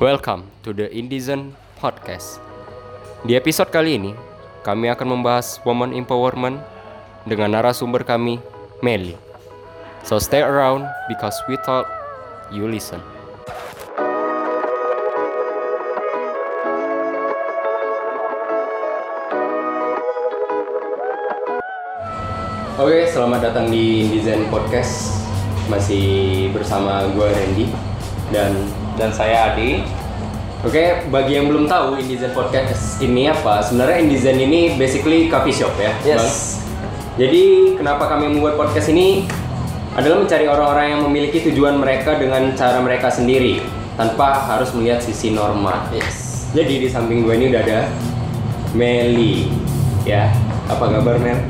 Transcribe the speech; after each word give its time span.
Welcome 0.00 0.48
to 0.64 0.72
the 0.72 0.88
Indizen 0.96 1.52
Podcast. 1.76 2.40
Di 3.20 3.36
episode 3.36 3.68
kali 3.68 4.00
ini, 4.00 4.16
kami 4.64 4.88
akan 4.88 5.20
membahas 5.20 5.60
woman 5.60 5.92
empowerment 5.92 6.56
dengan 7.28 7.52
narasumber 7.52 8.00
kami, 8.00 8.40
Meli. 8.80 9.12
So 10.08 10.16
stay 10.16 10.40
around 10.40 10.88
because 11.04 11.36
we 11.52 11.60
thought 11.68 11.84
you 12.48 12.64
listen. 12.64 13.04
Oke, 22.80 23.04
selamat 23.04 23.52
datang 23.52 23.68
di 23.68 24.08
Indizen 24.08 24.48
Podcast. 24.48 25.20
Masih 25.68 26.48
bersama 26.56 27.04
gue 27.12 27.28
Randy 27.28 27.68
dan 28.32 28.79
dan 29.00 29.10
saya 29.10 29.56
Adi. 29.56 29.80
Oke, 30.60 31.08
bagi 31.08 31.40
yang 31.40 31.48
belum 31.48 31.64
tahu 31.64 31.96
Indizen 31.96 32.36
Podcast 32.36 33.00
ini 33.00 33.32
apa, 33.32 33.64
sebenarnya 33.64 34.04
Indizen 34.04 34.36
ini 34.36 34.76
basically 34.76 35.32
coffee 35.32 35.56
shop 35.56 35.72
ya, 35.80 35.88
Yes. 36.04 36.20
Bang? 36.20 36.32
Jadi 37.16 37.42
kenapa 37.80 38.04
kami 38.12 38.28
membuat 38.28 38.60
podcast 38.60 38.92
ini 38.92 39.24
adalah 39.96 40.20
mencari 40.20 40.44
orang-orang 40.44 40.86
yang 40.92 41.00
memiliki 41.08 41.40
tujuan 41.48 41.80
mereka 41.80 42.20
dengan 42.20 42.52
cara 42.52 42.76
mereka 42.84 43.08
sendiri, 43.08 43.64
tanpa 43.96 44.36
harus 44.44 44.68
melihat 44.76 45.00
sisi 45.00 45.32
normal. 45.32 45.80
Yes. 45.96 46.44
Jadi 46.52 46.84
di 46.84 46.88
samping 46.92 47.24
gue 47.24 47.34
ini 47.40 47.56
udah 47.56 47.62
ada 47.64 47.80
Meli, 48.76 49.48
ya. 50.04 50.28
Apa 50.68 50.92
kabar 50.92 51.16
Mel? 51.16 51.40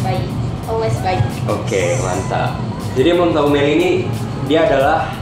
baik 0.00 0.22
always 0.66 0.94
baik 1.02 1.22
Oke, 1.46 1.98
mantap. 2.00 2.56
Jadi 2.96 3.06
yang 3.12 3.18
belum 3.20 3.32
tahu 3.36 3.46
Meli 3.52 3.70
ini 3.76 3.90
dia 4.48 4.64
adalah 4.64 5.12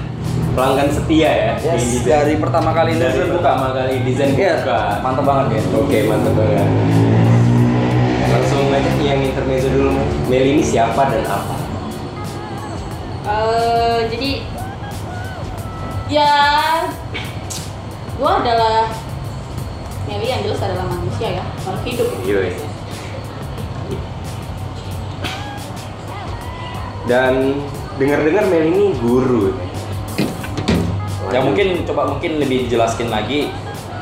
pelanggan 0.54 0.88
setia 0.88 1.30
ya 1.30 1.50
di 1.58 1.66
Yes. 1.66 1.82
Indizen. 1.82 2.06
Dari 2.06 2.34
pertama 2.38 2.70
kali 2.70 2.92
dari 2.94 3.20
pertama 3.26 3.66
kali 3.74 3.94
desain 4.06 4.32
Iya. 4.38 4.62
buka. 4.62 4.80
Mantap 5.02 5.24
banget 5.26 5.46
ya. 5.58 5.60
Oke, 5.74 5.98
mantap 6.06 6.32
banget. 6.38 6.68
Langsung 8.30 8.64
aja 8.70 8.90
nih 8.94 9.06
yang 9.06 9.20
intermezzo 9.26 9.68
dulu. 9.68 9.90
Meli 10.30 10.48
ini 10.54 10.62
siapa 10.62 11.02
dan 11.10 11.26
apa? 11.26 11.54
Eh, 13.24 13.98
jadi 14.12 14.30
ya 16.06 16.30
gua 18.14 18.38
adalah 18.38 18.92
Meli 20.04 20.26
yang 20.28 20.44
jelas 20.44 20.60
adalah 20.60 20.86
manusia 20.86 21.40
ya 21.40 21.44
makhluk 21.64 21.84
hidup 21.88 22.08
Yoi. 22.22 22.52
Dan 27.04 27.64
dengar-dengar 27.96 28.44
Meli 28.48 28.68
ini 28.70 28.86
guru. 29.00 29.52
Ya 31.32 31.40
mungkin 31.40 31.86
coba 31.88 32.08
mungkin 32.10 32.42
lebih 32.42 32.68
dijelaskan 32.68 33.08
lagi 33.08 33.48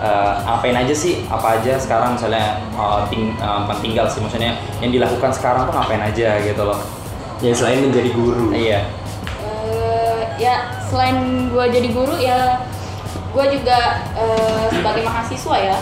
eh, 0.02 0.32
apain 0.46 0.74
aja 0.74 0.94
sih 0.94 1.22
apa 1.30 1.60
aja 1.60 1.78
sekarang 1.78 2.18
misalnya 2.18 2.58
eh, 2.74 3.00
ting 3.10 3.34
bukan 3.38 3.78
tinggal 3.82 4.06
sih 4.10 4.18
maksudnya 4.24 4.58
yang 4.82 4.90
dilakukan 4.90 5.30
sekarang 5.30 5.68
tuh 5.68 5.74
ngapain 5.74 6.02
aja 6.02 6.40
gitu 6.42 6.62
loh. 6.64 6.80
yang 7.42 7.58
selain 7.58 7.82
menjadi 7.82 8.10
guru. 8.14 8.54
Iya. 8.54 8.86
Eh, 9.42 10.20
ya 10.38 10.70
selain 10.86 11.50
gua 11.50 11.66
jadi 11.66 11.88
guru 11.90 12.14
ya 12.22 12.62
gua 13.32 13.48
juga 13.48 14.04
eh, 14.14 14.66
sebagai 14.70 15.02
mahasiswa 15.08 15.56
ya 15.58 15.78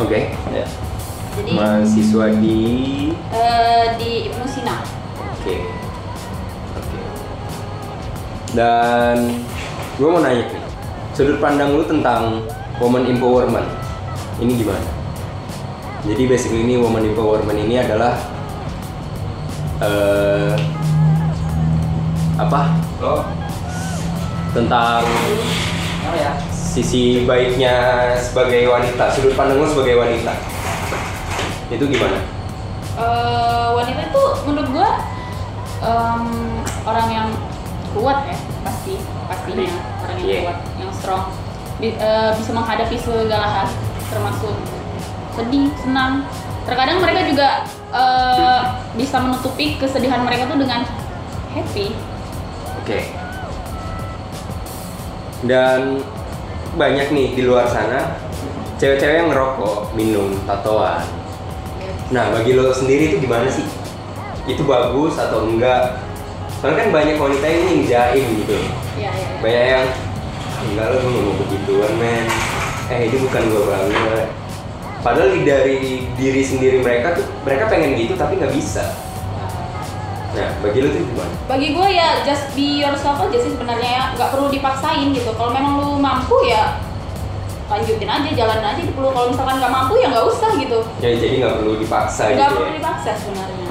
Oke. 0.00 0.34
Iya. 0.52 0.66
jadi 1.32 1.50
Mahasiswa 1.56 2.26
di 2.38 2.60
eh, 3.32 3.84
di 3.96 4.10
Ibnu 4.28 4.46
Sina 4.46 4.84
Oke. 5.42 5.56
Oke. 6.76 7.00
Dan 8.52 9.40
gue 9.96 10.08
mau 10.08 10.20
nanya 10.20 10.44
nih, 10.44 10.60
sudut 11.22 11.38
pandang 11.38 11.70
lu 11.78 11.86
tentang 11.86 12.42
woman 12.82 13.06
empowerment 13.06 13.62
ini 14.42 14.58
gimana? 14.58 14.82
Jadi 16.02 16.26
basically 16.26 16.66
ini 16.66 16.74
woman 16.82 17.06
empowerment 17.06 17.62
ini 17.62 17.78
adalah 17.78 18.18
eh 19.78 20.58
apa? 22.42 22.74
Lo 22.98 23.22
Tentang 24.50 25.06
apa 26.02 26.16
ya? 26.18 26.34
sisi 26.50 27.22
baiknya 27.22 27.74
sebagai 28.18 28.66
wanita, 28.66 29.14
sudut 29.14 29.38
pandang 29.38 29.62
lu 29.62 29.70
sebagai 29.70 30.02
wanita. 30.02 30.34
Itu 31.70 31.86
gimana? 31.86 32.18
Eh, 32.98 33.68
wanita 33.78 34.10
itu 34.10 34.24
menurut 34.42 34.68
gua 34.74 34.90
em, 35.86 36.22
orang 36.82 37.08
yang 37.14 37.28
kuat 37.92 38.18
ya 38.24 38.36
pasti 38.62 38.94
pastinya 39.26 39.68
orang 40.00 40.16
yang 40.18 40.26
Iya. 40.26 40.40
kuat 40.42 40.58
yang 40.76 40.90
strong 40.92 41.22
Bi- 41.76 41.94
eh, 41.94 42.30
bisa 42.34 42.50
menghadapi 42.52 42.96
segala 42.96 43.46
hal 43.48 43.68
termasuk 44.06 44.54
sedih 45.32 45.72
senang 45.76 46.24
terkadang 46.62 47.00
mereka 47.00 47.20
juga 47.24 47.48
eh, 47.90 48.60
bisa 48.94 49.16
menutupi 49.18 49.76
kesedihan 49.76 50.22
mereka 50.22 50.46
tuh 50.46 50.58
dengan 50.58 50.84
happy 51.50 51.92
Oke. 52.82 53.14
Dan 55.42 56.02
banyak 56.74 57.10
nih 57.10 57.28
di 57.30 57.42
luar 57.42 57.66
sana 57.66 58.18
cewek-cewek 58.74 59.22
yang 59.22 59.28
ngerokok, 59.30 59.94
minum, 59.94 60.34
tatoan. 60.42 61.02
Nah, 62.10 62.34
bagi 62.34 62.54
lo 62.54 62.74
sendiri 62.74 63.10
itu 63.10 63.22
gimana 63.22 63.46
sih? 63.46 63.62
Itu 64.44 64.66
bagus 64.66 65.14
atau 65.14 65.46
enggak? 65.46 66.02
Soalnya 66.62 66.78
kan 66.78 66.88
banyak 66.92 67.16
wanita 67.16 67.42
yang 67.44 67.62
ini 67.66 67.76
jaim 67.84 68.26
gitu. 68.38 68.54
ya 68.94 69.10
ya, 69.10 69.10
ya. 69.10 69.28
Banyak 69.36 69.64
yang 69.68 69.84
enggak 70.64 70.86
lo 70.88 70.96
gue 70.96 71.20
mau 71.20 71.34
begituan 71.36 71.92
men. 71.98 72.26
Eh 72.86 72.98
ini 73.04 73.16
bukan 73.18 73.42
gue 73.44 73.62
banget. 73.64 74.28
Padahal 75.02 75.28
di- 75.28 75.42
dari 75.42 75.76
diri 76.14 76.42
sendiri 76.42 76.78
mereka 76.78 77.18
tuh 77.18 77.26
mereka 77.42 77.66
pengen 77.66 77.98
gitu 77.98 78.14
tapi 78.14 78.38
nggak 78.38 78.54
bisa. 78.54 78.94
Nah, 80.32 80.48
bagi 80.60 80.80
lo 80.80 80.88
tuh 80.88 81.02
gimana? 81.02 81.34
bagi 81.44 81.68
gue 81.70 81.88
ya 81.90 82.22
just 82.22 82.48
be 82.54 82.80
yourself 82.80 83.20
aja 83.20 83.36
sih 83.36 83.52
sebenarnya 83.52 83.90
ya 83.90 84.04
nggak 84.16 84.32
perlu 84.32 84.48
dipaksain 84.48 85.12
gitu 85.12 85.28
kalau 85.34 85.52
memang 85.52 85.76
lu 85.76 85.98
mampu 85.98 86.32
ya 86.46 86.80
lanjutin 87.68 88.06
aja 88.06 88.30
jalan 88.32 88.60
aja 88.62 88.78
hidup 88.78 88.96
lu 88.96 89.10
kalau 89.10 89.28
misalkan 89.28 89.60
nggak 89.60 89.68
mampu 89.70 89.94
ya 89.94 90.08
nggak 90.08 90.24
usah 90.24 90.56
gitu 90.56 90.80
Ya 90.98 91.12
jadi 91.12 91.34
nggak 91.38 91.54
perlu 91.58 91.76
dipaksa 91.76 92.22
nggak 92.30 92.48
gitu 92.48 92.54
perlu 92.54 92.64
ya. 92.66 92.74
dipaksa 92.78 93.10
sebenarnya 93.14 93.61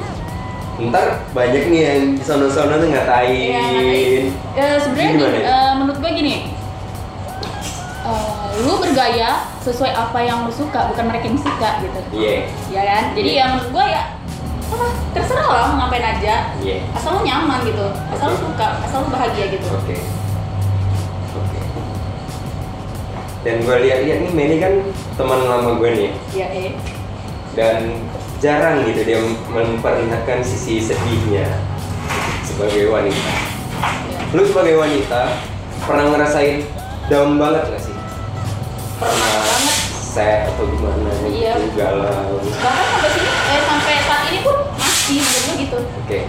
Ntar 0.84 1.06
banyak 1.30 1.64
nih 1.68 1.82
yang 1.84 2.00
di 2.16 2.24
sono-sono 2.24 2.74
tuh 2.76 2.88
ngatain. 2.88 3.30
Iya, 3.30 3.62
ngatain. 3.62 4.24
Eh, 4.52 4.76
sebenarnya 4.80 5.14
ya? 5.30 5.42
eh, 5.44 5.72
menurut 5.76 5.98
gue 6.00 6.12
gini 6.12 6.36
eh, 8.02 8.46
lu 8.60 8.74
bergaya 8.78 9.30
sesuai 9.60 9.92
apa 9.92 10.20
yang 10.20 10.44
lu 10.44 10.52
suka 10.52 10.90
bukan 10.90 11.06
mereka 11.06 11.26
yang 11.26 11.38
suka 11.40 11.70
gitu 11.80 12.00
Iya, 12.12 12.34
ya 12.68 12.82
kan 12.84 13.04
jadi 13.14 13.30
Iya. 13.30 13.40
yang 13.40 13.50
menurut 13.54 13.70
gue 13.72 13.86
ya 13.88 14.04
ah, 14.72 14.92
terserah 15.12 15.48
lah 15.48 15.64
mau 15.68 15.78
ngapain 15.80 16.02
aja 16.02 16.36
iya. 16.58 16.82
asal 16.92 17.14
lu 17.14 17.22
nyaman 17.22 17.62
gitu 17.64 17.86
asal 18.10 18.26
lu 18.28 18.38
suka 18.42 18.68
asal 18.82 19.06
lu 19.06 19.10
bahagia 19.10 19.46
gitu 19.50 19.68
Oke. 19.70 19.96
Oke. 21.32 21.60
Dan 23.42 23.56
gue 23.60 23.76
lihat-lihat 23.80 24.18
nih 24.20 24.32
Meli 24.32 24.58
kan 24.58 24.74
teman 25.16 25.40
lama 25.42 25.72
gue 25.76 25.90
nih. 25.92 26.12
ya 26.32 26.48
eh 26.48 26.72
Dan 27.52 28.06
jarang 28.42 28.82
gitu 28.84 29.06
dia 29.06 29.22
memperlihatkan 29.48 30.42
sisi 30.42 30.82
sedihnya 30.82 31.46
sebagai 32.42 32.90
wanita. 32.90 33.34
Lu 34.34 34.42
sebagai 34.42 34.76
wanita 34.76 35.38
pernah 35.82 36.06
ngerasain 36.10 36.66
down 37.08 37.38
banget 37.38 37.64
gak 37.70 37.82
sih? 37.82 37.96
Pernah 38.98 39.30
banget. 39.40 39.78
sad 40.12 40.44
atau 40.44 40.68
gimana 40.68 41.08
Iya. 41.24 41.56
gitu, 41.56 41.80
galau. 41.80 42.36
bahkan 42.60 42.84
sampai 42.92 43.10
sini 43.16 43.32
eh 43.32 43.62
sampai 43.64 43.96
saat 44.04 44.24
ini 44.28 44.40
pun 44.44 44.56
masih 44.76 45.24
gue 45.24 45.54
gitu 45.56 45.78
Oke. 45.80 46.20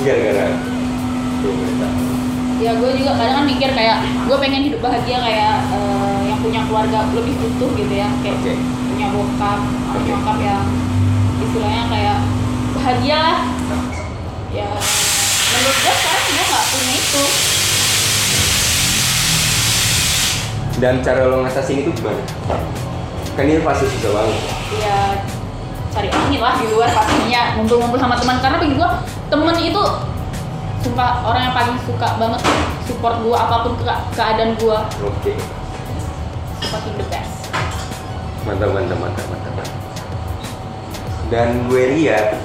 Gara-gara 0.00 0.46
tuh 1.38 1.52
berita. 1.52 1.88
ya 2.56 2.72
gue 2.72 2.90
juga 2.96 3.12
kadang 3.14 3.36
kan 3.36 3.44
mikir 3.44 3.68
kayak 3.68 3.98
gue 4.24 4.36
pengen 4.40 4.62
hidup 4.64 4.80
bahagia 4.80 5.20
kayak 5.20 5.56
eh, 5.68 6.18
yang 6.24 6.40
punya 6.40 6.64
keluarga 6.64 7.04
lebih 7.12 7.36
utuh 7.36 7.68
gitu 7.76 7.92
ya 7.92 8.08
kayak 8.24 8.36
Oke. 8.40 8.52
punya 8.88 9.06
bokap 9.12 9.60
Oke. 9.92 10.08
nyokap 10.08 10.38
yang 10.40 10.64
istilahnya 11.54 11.86
kayak 11.86 12.18
bahagia 12.74 13.14
lah 13.14 13.38
ya 14.50 14.66
menurut 15.54 15.76
gue 15.78 15.94
sekarang 16.02 16.24
gue 16.26 16.44
nggak 16.50 16.64
punya 16.66 16.94
itu 16.98 17.24
Dan 20.82 20.98
cara 21.06 21.30
lo 21.30 21.46
ngatasin 21.46 21.86
itu 21.86 21.94
gimana? 21.94 22.18
Kan 23.38 23.46
ini 23.46 23.62
pasti 23.62 23.86
susah 23.86 24.10
banget. 24.10 24.42
ya 24.82 25.22
cari 25.94 26.10
angin 26.10 26.42
lah 26.42 26.58
di 26.58 26.66
luar 26.74 26.90
pastinya 26.90 27.54
ngumpul-ngumpul 27.54 28.02
sama 28.02 28.18
teman 28.18 28.42
karena 28.42 28.58
bagi 28.58 28.74
gue 28.74 28.90
temen 29.30 29.54
itu 29.62 29.82
sumpah 30.82 31.22
orang 31.22 31.42
yang 31.46 31.54
paling 31.54 31.78
suka 31.86 32.18
banget 32.18 32.42
support 32.90 33.22
gue 33.22 33.36
apa 33.38 33.56
pun 33.62 33.78
ke 33.78 33.86
keadaan 34.18 34.58
gue 34.58 34.78
Oke. 35.06 35.32
fucking 36.66 36.98
the 36.98 37.06
best 37.06 37.46
Mantap, 38.42 38.74
mantap, 38.74 38.98
mantap, 38.98 39.24
mantap. 39.30 39.53
Dan 41.28 41.66
gue 41.66 41.84
lihat 41.96 42.36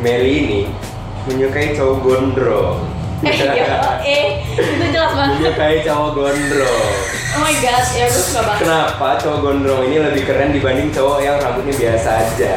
Meli 0.00 0.32
ini 0.44 0.60
menyukai 1.24 1.72
cowok 1.72 1.96
gondrong. 2.02 2.78
eh 3.24 3.32
iya, 3.32 3.96
eh 4.04 4.44
itu 4.52 4.84
jelas 4.92 5.16
banget 5.16 5.56
kayak 5.56 5.80
cowok 5.88 6.10
gondrong. 6.12 6.92
oh 7.32 7.40
my 7.40 7.54
god 7.56 7.84
ya 7.96 8.04
gue 8.04 8.20
suka 8.20 8.40
banget 8.44 8.60
Kenapa 8.68 9.08
cowok 9.16 9.38
gondrong 9.40 9.80
ini 9.88 9.96
lebih 9.96 10.28
keren 10.28 10.52
dibanding 10.52 10.92
cowok 10.92 11.24
yang 11.24 11.40
rambutnya 11.40 11.72
biasa 11.72 12.10
aja? 12.20 12.52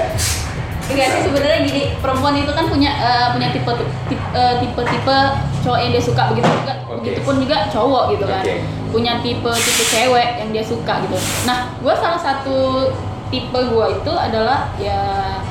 Enggak 0.87 1.07
sih 1.07 1.21
sebenarnya 1.23 1.59
gini 1.63 1.81
perempuan 1.99 2.35
itu 2.35 2.51
kan 2.51 2.67
punya 2.67 2.91
eh, 2.95 3.27
punya 3.31 3.47
tipe 3.51 3.71
tipe 4.07 4.25
eh, 4.31 4.53
tipe 4.59 4.81
tipe 4.83 5.17
cowok 5.63 5.79
yang 5.79 5.91
dia 5.91 6.03
suka 6.03 6.21
begitu 6.31 6.47
juga 6.47 6.73
Oke. 6.83 6.95
begitupun 6.99 7.35
juga 7.43 7.57
cowok 7.67 8.03
gitu 8.15 8.25
kan 8.27 8.43
Oke. 8.43 8.55
punya 8.91 9.13
tipe 9.19 9.51
tipe 9.51 9.83
cewek 9.83 10.29
yang 10.39 10.49
dia 10.51 10.63
suka 10.63 10.93
gitu 11.03 11.15
nah 11.43 11.71
gue 11.79 11.91
salah 11.95 12.19
satu 12.19 12.87
tipe 13.27 13.59
gue 13.59 13.85
itu 13.91 14.11
adalah 14.13 14.71
ya 14.79 14.99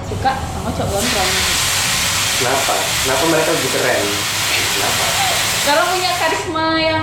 suka 0.08 0.32
sama 0.52 0.72
cowok 0.72 0.96
gondrong 0.96 1.30
Kenapa? 2.36 2.74
Kenapa 3.00 3.24
mereka 3.32 3.48
lebih 3.56 3.70
keren? 3.72 4.04
Kenapa? 4.76 5.04
karena 5.66 5.82
punya 5.90 6.10
karisma 6.14 6.66
yang 6.78 7.02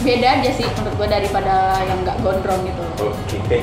beda 0.00 0.28
aja 0.40 0.50
sih 0.50 0.64
menurut 0.64 0.94
gue 0.96 1.08
daripada 1.10 1.54
yang 1.84 1.98
nggak 2.00 2.16
gondrong 2.24 2.64
gitu 2.64 2.84
Oke. 3.02 3.36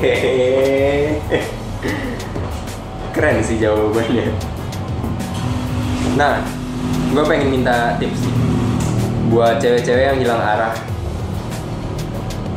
Keren 3.10 3.42
sih 3.42 3.58
jawabannya. 3.58 4.30
Nah, 6.14 6.38
gue 7.10 7.24
pengen 7.26 7.50
minta 7.50 7.98
tips 7.98 8.22
nih 8.22 8.34
buat 9.30 9.58
cewek-cewek 9.58 10.14
yang 10.14 10.18
hilang 10.22 10.38
arah. 10.38 10.74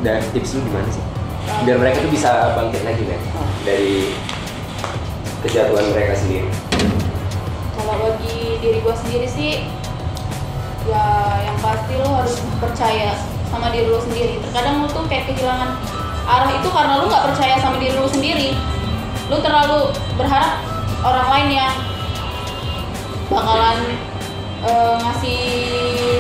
Dan 0.06 0.22
tips 0.30 0.54
lu 0.54 0.62
gimana 0.70 0.86
sih? 0.94 1.02
Biar 1.64 1.78
mereka 1.80 2.04
tuh 2.04 2.12
bisa 2.12 2.56
bangkit 2.56 2.82
lagi 2.88 3.04
kan 3.08 3.22
dari 3.64 4.16
kejatuhan 5.44 5.92
mereka 5.92 6.16
sendiri. 6.16 6.48
kalau 7.74 8.00
bagi 8.00 8.64
diri 8.64 8.80
gue 8.80 8.96
sendiri 8.96 9.28
sih 9.28 9.54
ya 10.88 11.06
yang 11.44 11.58
pasti 11.60 12.00
lo 12.00 12.08
harus 12.16 12.40
percaya 12.64 13.12
sama 13.52 13.72
diri 13.76 13.92
lo 13.92 14.00
sendiri. 14.00 14.40
Terkadang 14.40 14.84
lo 14.84 14.88
tuh 14.88 15.04
kayak 15.12 15.28
kehilangan 15.32 15.76
arah 16.24 16.52
itu 16.52 16.68
karena 16.72 16.94
lo 17.00 17.06
nggak 17.12 17.26
percaya 17.32 17.56
sama 17.60 17.76
diri 17.80 17.96
lo 17.96 18.08
sendiri. 18.08 18.50
Lo 19.28 19.44
terlalu 19.44 19.92
berharap 20.16 20.64
orang 21.04 21.28
lain 21.28 21.50
yang 21.60 21.74
bakalan 23.28 23.78
eh, 24.64 24.96
ngasih 25.04 25.42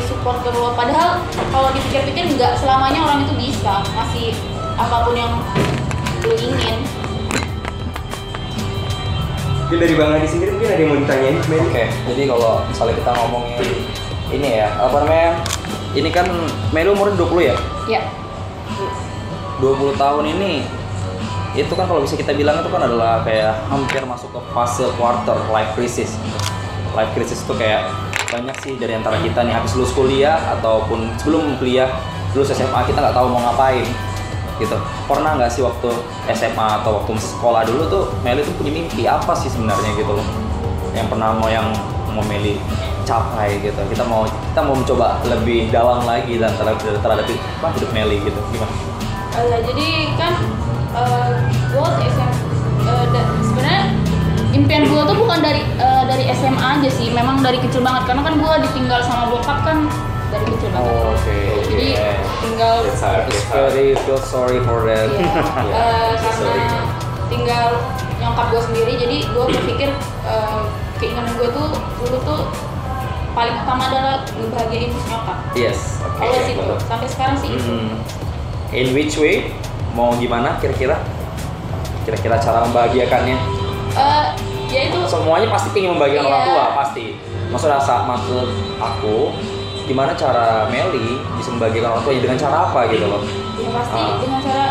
support 0.07 0.43
ke 0.43 0.51
lo. 0.51 0.75
Padahal 0.75 1.23
kalau 1.51 1.69
dipikir-pikir 1.71 2.35
nggak 2.35 2.59
selamanya 2.59 2.99
orang 3.07 3.23
itu 3.23 3.33
bisa 3.39 3.83
ngasih 3.95 4.35
apa 4.77 4.95
pun 5.05 5.13
yang 5.17 5.33
lo 6.23 6.33
ingin 6.33 6.79
Mungkin 9.63 9.89
dari 9.89 9.95
Bang 9.97 10.13
Adi 10.13 10.27
sendiri 10.29 10.53
mungkin 10.53 10.69
ada 10.69 10.81
yang 10.85 10.91
mau 10.93 10.99
ditanyain? 11.01 11.37
Oke, 11.49 11.83
jadi 11.89 12.21
kalau 12.29 12.61
misalnya 12.69 12.93
kita 12.93 13.11
ngomongin 13.17 13.69
ini 14.29 14.49
ya, 14.61 14.69
apa 14.77 15.01
namanya? 15.01 15.31
Ini 15.97 16.09
kan 16.13 16.29
Melu 16.69 16.93
umurnya 16.93 17.17
20 17.17 17.49
ya? 17.49 17.55
ya 17.89 18.01
20 19.63 19.95
tahun 19.95 20.23
ini 20.35 20.67
itu 21.53 21.73
kan 21.73 21.85
kalau 21.85 22.01
bisa 22.01 22.17
kita 22.17 22.33
bilang 22.33 22.61
itu 22.65 22.69
kan 22.69 22.85
adalah 22.85 23.21
kayak 23.21 23.65
hampir 23.69 24.01
masuk 24.05 24.29
ke 24.33 24.41
fase 24.53 24.85
quarter 24.97 25.37
life 25.49 25.73
crisis. 25.77 26.17
Life 26.97 27.13
crisis 27.17 27.41
itu 27.41 27.53
kayak 27.57 27.89
banyak 28.29 28.53
sih 28.65 28.73
dari 28.77 28.97
antara 28.97 29.21
kita 29.21 29.45
nih 29.45 29.53
habis 29.53 29.77
lulus 29.77 29.93
kuliah 29.93 30.37
ataupun 30.57 31.13
sebelum 31.21 31.57
kuliah 31.61 31.89
lulus 32.33 32.49
SMA 32.53 32.89
kita 32.89 32.97
nggak 32.97 33.13
tahu 33.13 33.29
mau 33.29 33.41
ngapain 33.45 33.85
gitu. 34.57 34.77
Pernah 35.09 35.37
nggak 35.39 35.51
sih 35.51 35.61
waktu 35.61 35.89
SMA 36.33 36.67
atau 36.83 37.01
waktu 37.01 37.17
sekolah 37.17 37.65
dulu 37.65 37.83
tuh 37.89 38.03
Meli 38.21 38.41
tuh 38.45 38.53
punya 38.57 38.71
mimpi 38.71 39.03
apa 39.05 39.33
sih 39.37 39.49
sebenarnya 39.49 39.93
gitu 39.97 40.13
loh? 40.13 40.25
Yang 40.93 41.07
pernah 41.09 41.33
mau 41.33 41.49
yang 41.49 41.67
mau 42.13 42.23
Meli 42.25 42.57
capai 43.03 43.59
gitu. 43.59 43.77
Kita 43.89 44.03
mau 44.05 44.23
kita 44.25 44.61
mau 44.61 44.75
mencoba 44.77 45.19
lebih 45.25 45.73
dalam 45.73 46.05
lagi 46.05 46.37
dan 46.37 46.53
terhadap 46.55 46.79
terhadap 46.81 47.25
apa, 47.27 47.67
hidup 47.75 47.89
Meli 47.91 48.17
gitu. 48.21 48.39
Gimana? 48.53 48.73
Eh, 49.33 49.59
jadi 49.65 49.87
kan 50.13 50.33
gue 51.73 51.81
waktu 51.81 52.01
SM 52.05 52.31
eh, 52.85 53.05
da- 53.09 53.33
sebenarnya 53.41 53.83
impian 54.53 54.85
gue 54.85 55.01
tuh 55.09 55.15
bukan 55.17 55.41
dari 55.41 55.65
eh, 55.65 56.03
dari 56.05 56.23
SMA 56.37 56.61
aja 56.61 56.89
sih 56.93 57.09
memang 57.09 57.41
dari 57.41 57.57
kecil 57.57 57.81
banget 57.81 58.05
karena 58.13 58.21
kan 58.21 58.37
gue 58.37 58.53
ditinggal 58.69 59.01
sama 59.01 59.33
bokap 59.33 59.65
kan 59.65 59.89
dari 60.33 60.45
kecil 60.51 60.69
banget 60.69 60.89
Oh, 60.89 61.11
oke. 61.11 61.37
jadi 61.67 61.87
Yeah. 61.95 62.17
tinggal 62.39 62.75
It's 62.83 62.99
hard, 62.99 63.23
It's 63.27 63.45
hard. 63.45 63.69
very 63.69 63.93
feel 63.99 64.19
sorry 64.19 64.59
for 64.61 64.83
that. 64.83 65.07
Iya, 65.07 65.29
Iya, 65.67 65.73
eh, 65.73 66.11
sorry. 66.17 66.59
karena 66.59 66.67
tinggal 67.25 67.65
nyokap 68.15 68.45
gue 68.49 68.61
sendiri 68.63 68.93
jadi 68.95 69.17
gue 69.25 69.45
berpikir 69.51 69.89
eh, 70.23 70.61
keinginan 70.97 71.27
gue 71.33 71.49
tuh 71.49 71.67
dulu 71.99 72.17
tuh 72.23 72.41
paling 73.33 73.55
utama 73.57 73.83
adalah 73.87 74.15
ngebahagiain 74.29 74.93
nyokap 75.03 75.37
yes. 75.53 75.97
Oke. 75.99 76.21
kalau 76.21 76.39
situ 76.39 76.59
betul. 76.59 76.77
sampai 76.83 77.07
sekarang 77.07 77.35
sih 77.35 77.49
itu 77.51 77.63
Hmm. 77.63 77.97
In 78.71 78.89
which 78.91 79.15
way? 79.15 79.53
Mau 79.91 80.13
gimana 80.15 80.57
kira-kira? 80.57 80.97
Kira-kira 82.03 82.35
cara 82.35 82.65
membahagiakannya? 82.65 83.37
Eh, 83.93 84.25
ya 84.67 84.81
itu 84.87 84.97
Semuanya 85.05 85.45
pasti 85.47 85.69
ingin 85.75 85.93
membahagiakan 85.93 86.25
Iya. 86.25 86.31
orang 86.31 86.43
tua, 86.47 86.65
pasti. 86.75 87.05
Maksudnya 87.47 87.77
saat 87.77 88.03
maksud 88.03 88.49
aku, 88.75 89.37
gimana 89.83 90.11
cara 90.13 90.65
Meli 90.67 91.19
bisa 91.35 91.49
membahagiakan 91.51 91.89
orang 91.91 92.03
tua 92.03 92.13
dengan 92.15 92.37
cara 92.37 92.57
apa 92.65 92.79
gitu 92.87 93.05
loh? 93.05 93.21
ya 93.55 93.69
pasti 93.69 93.99
Ah. 93.99 94.15
dengan 94.17 94.39
cara 94.41 94.65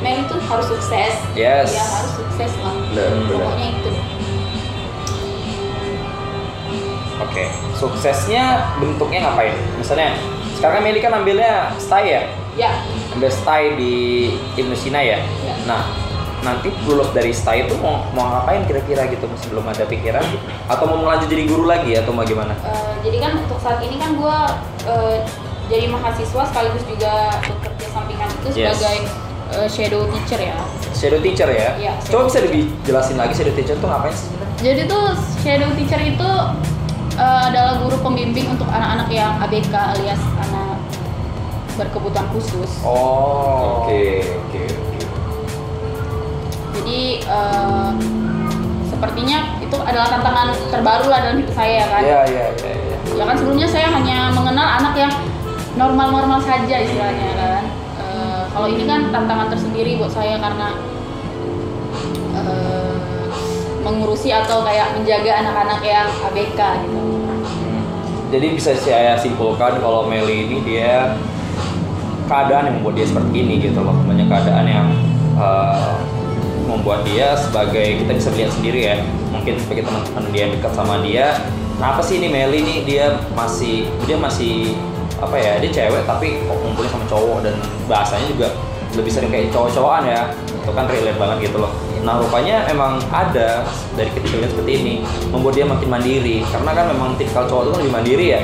Meli 0.00 0.22
tuh 0.26 0.40
harus 0.40 0.66
sukses 0.68 1.12
Yes. 1.32 1.70
ya 1.70 1.84
harus 1.86 2.12
sukses 2.16 2.52
lah 2.58 2.74
benar. 2.90 3.30
pokoknya 3.30 3.66
itu 3.70 3.88
deh. 3.88 4.06
Oke, 7.20 7.44
suksesnya 7.76 8.44
bentuknya 8.80 9.22
ngapain? 9.22 9.52
Misalnya, 9.76 10.16
sekarang 10.56 10.82
Meli 10.82 10.98
kan 10.98 11.12
ambilnya 11.14 11.70
stay 11.76 12.16
ya? 12.16 12.22
ya 12.58 12.72
ambil 13.14 13.30
stay 13.30 13.78
di 13.78 13.94
Indonesia 14.56 14.98
ya. 14.98 15.18
Ya. 15.20 15.54
Nah, 15.64 15.86
nanti 16.42 16.68
lulus 16.82 17.10
dari 17.10 17.30
stay 17.30 17.62
itu 17.62 17.76
mau 17.76 18.04
mau 18.10 18.24
ngapain 18.30 18.64
kira-kira 18.64 19.04
gitu 19.06 19.24
masih 19.24 19.48
belum 19.50 19.66
ada 19.66 19.84
pikiran 19.84 20.24
atau 20.66 20.84
mau 20.86 20.98
melanjut 21.00 21.28
jadi 21.28 21.44
guru 21.44 21.64
lagi 21.64 21.92
atau 21.94 22.10
mau 22.10 22.22
gimana? 22.22 22.56
eh, 22.58 22.92
jadi 23.00 23.16
kan 23.20 23.32
untuk 23.38 23.58
saat 23.58 23.80
ini 23.80 23.96
kan 23.96 24.14
gue 24.14 24.36
jadi 25.68 25.86
mahasiswa 25.86 26.42
sekaligus 26.44 26.82
juga 26.84 27.12
bekerja 27.40 27.86
sampingan 27.90 28.28
itu 28.32 28.48
Yes. 28.52 28.74
sebagai 28.74 28.96
eh, 29.52 29.68
shadow 29.68 30.02
teacher 30.08 30.40
ya 30.42 30.56
Shadow 30.92 31.18
teacher 31.18 31.48
ya? 31.48 31.68
Coba 32.02 32.02
shadow 32.02 32.20
bisa 32.22 32.32
teacher. 32.34 32.42
lebih 32.44 32.62
jelasin 32.82 33.16
lagi 33.16 33.32
shadow 33.34 33.54
teacher 33.54 33.74
itu 33.74 33.86
ngapain 33.86 34.10
sih 34.10 34.26
sebenarnya? 34.26 34.56
jadi 34.60 34.80
tuh 34.86 35.04
shadow 35.38 35.70
teacher 35.74 36.00
itu 36.00 36.30
eh, 37.14 37.40
adalah 37.46 37.78
guru 37.78 37.96
pembimbing 38.00 38.46
untuk 38.48 38.66
anak-anak 38.66 39.08
yang 39.08 39.38
ABK 39.38 39.70
alias 39.70 40.22
anak 40.40 40.78
berkebutuhan 41.72 42.26
khusus 42.30 42.70
Oh, 42.82 43.86
Oke, 43.86 44.20
oke, 44.20 44.40
oke. 44.42 44.59
Jadi 46.80 47.20
eh, 47.20 47.90
sepertinya 48.88 49.38
itu 49.60 49.76
adalah 49.76 50.08
tantangan 50.08 50.48
terbaru 50.72 51.06
lah 51.12 51.18
dalam 51.24 51.36
hidup 51.44 51.52
saya 51.52 51.84
kan 51.88 52.02
Iya, 52.02 52.20
iya, 52.28 52.44
iya, 52.56 52.72
iya. 52.72 52.96
ya 53.20 53.24
kan 53.28 53.36
sebelumnya 53.36 53.68
saya 53.68 53.88
hanya 53.92 54.32
mengenal 54.32 54.66
anak 54.80 54.94
yang 54.96 55.12
normal-normal 55.76 56.40
saja 56.40 56.76
istilahnya 56.80 57.30
kan 57.36 57.64
Eh, 58.10 58.42
kalau 58.50 58.66
ini 58.66 58.84
kan 58.90 59.12
tantangan 59.14 59.52
tersendiri 59.54 60.00
buat 60.00 60.10
saya 60.10 60.40
karena 60.42 60.74
eh, 62.34 63.24
mengurusi 63.84 64.34
atau 64.34 64.66
kayak 64.66 64.98
menjaga 64.98 65.46
anak-anak 65.46 65.80
yang 65.84 66.08
ABK 66.26 66.60
gitu 66.84 67.00
Jadi 68.30 68.46
bisa 68.54 68.70
saya 68.78 69.18
simpulkan 69.18 69.82
kalau 69.82 70.06
Meli 70.06 70.46
ini 70.46 70.62
dia 70.62 71.18
keadaan 72.30 72.70
yang 72.70 72.74
membuat 72.78 72.94
dia 73.02 73.06
seperti 73.10 73.42
ini 73.42 73.58
gitu 73.58 73.82
loh. 73.82 73.94
Banyak 74.06 74.26
keadaan 74.30 74.66
yang 74.70 74.88
eh, 75.38 75.94
membuat 76.66 77.06
dia 77.08 77.36
sebagai 77.38 78.04
kita 78.04 78.12
bisa 78.16 78.30
lihat 78.36 78.50
sendiri 78.52 78.80
ya. 78.92 78.96
Mungkin 79.30 79.56
sebagai 79.60 79.86
teman-teman 79.88 80.24
dia 80.32 80.44
dekat 80.50 80.72
sama 80.76 81.00
dia. 81.04 81.38
Nah, 81.80 81.96
apa 81.96 82.02
sih 82.04 82.20
ini 82.20 82.28
Meli 82.28 82.60
ini 82.60 82.74
dia 82.84 83.16
masih 83.32 83.88
dia 84.04 84.16
masih 84.20 84.76
apa 85.20 85.36
ya? 85.36 85.56
Dia 85.60 85.70
cewek 85.72 86.04
tapi 86.04 86.44
kok 86.44 86.56
ngumpulnya 86.60 86.90
sama 86.92 87.04
cowok 87.08 87.38
dan 87.46 87.54
bahasanya 87.88 88.26
juga 88.28 88.48
lebih 88.96 89.12
sering 89.12 89.30
kayak 89.32 89.48
cowok-cowokan 89.54 90.04
ya. 90.08 90.20
Itu 90.60 90.70
kan 90.76 90.84
relate 90.90 91.16
banget 91.16 91.36
gitu 91.48 91.58
loh. 91.64 91.72
Nah 92.00 92.16
rupanya 92.16 92.64
emang 92.68 93.00
ada 93.12 93.64
dari 93.92 94.10
kecilnya 94.12 94.48
seperti 94.48 94.72
ini 94.80 94.94
membuat 95.28 95.56
dia 95.56 95.66
makin 95.68 95.88
mandiri 95.88 96.40
karena 96.48 96.70
kan 96.72 96.84
memang 96.88 97.08
tipikal 97.20 97.44
cowok 97.44 97.62
itu 97.64 97.70
kan 97.70 97.80
lebih 97.84 97.94
mandiri 97.94 98.26
ya 98.32 98.42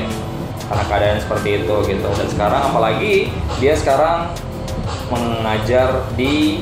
karena 0.67 0.83
keadaan 0.91 1.17
seperti 1.23 1.49
itu 1.63 1.75
gitu 1.87 2.09
dan 2.11 2.27
sekarang 2.27 2.61
apalagi 2.69 3.31
dia 3.63 3.73
sekarang 3.73 4.27
mengajar 5.07 6.03
di 6.19 6.59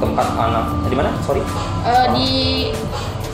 tempat 0.00 0.26
anak 0.34 0.64
di 0.88 0.96
mana? 0.96 1.10
Sorry. 1.22 1.44
Eh, 1.84 2.06
di 2.12 2.28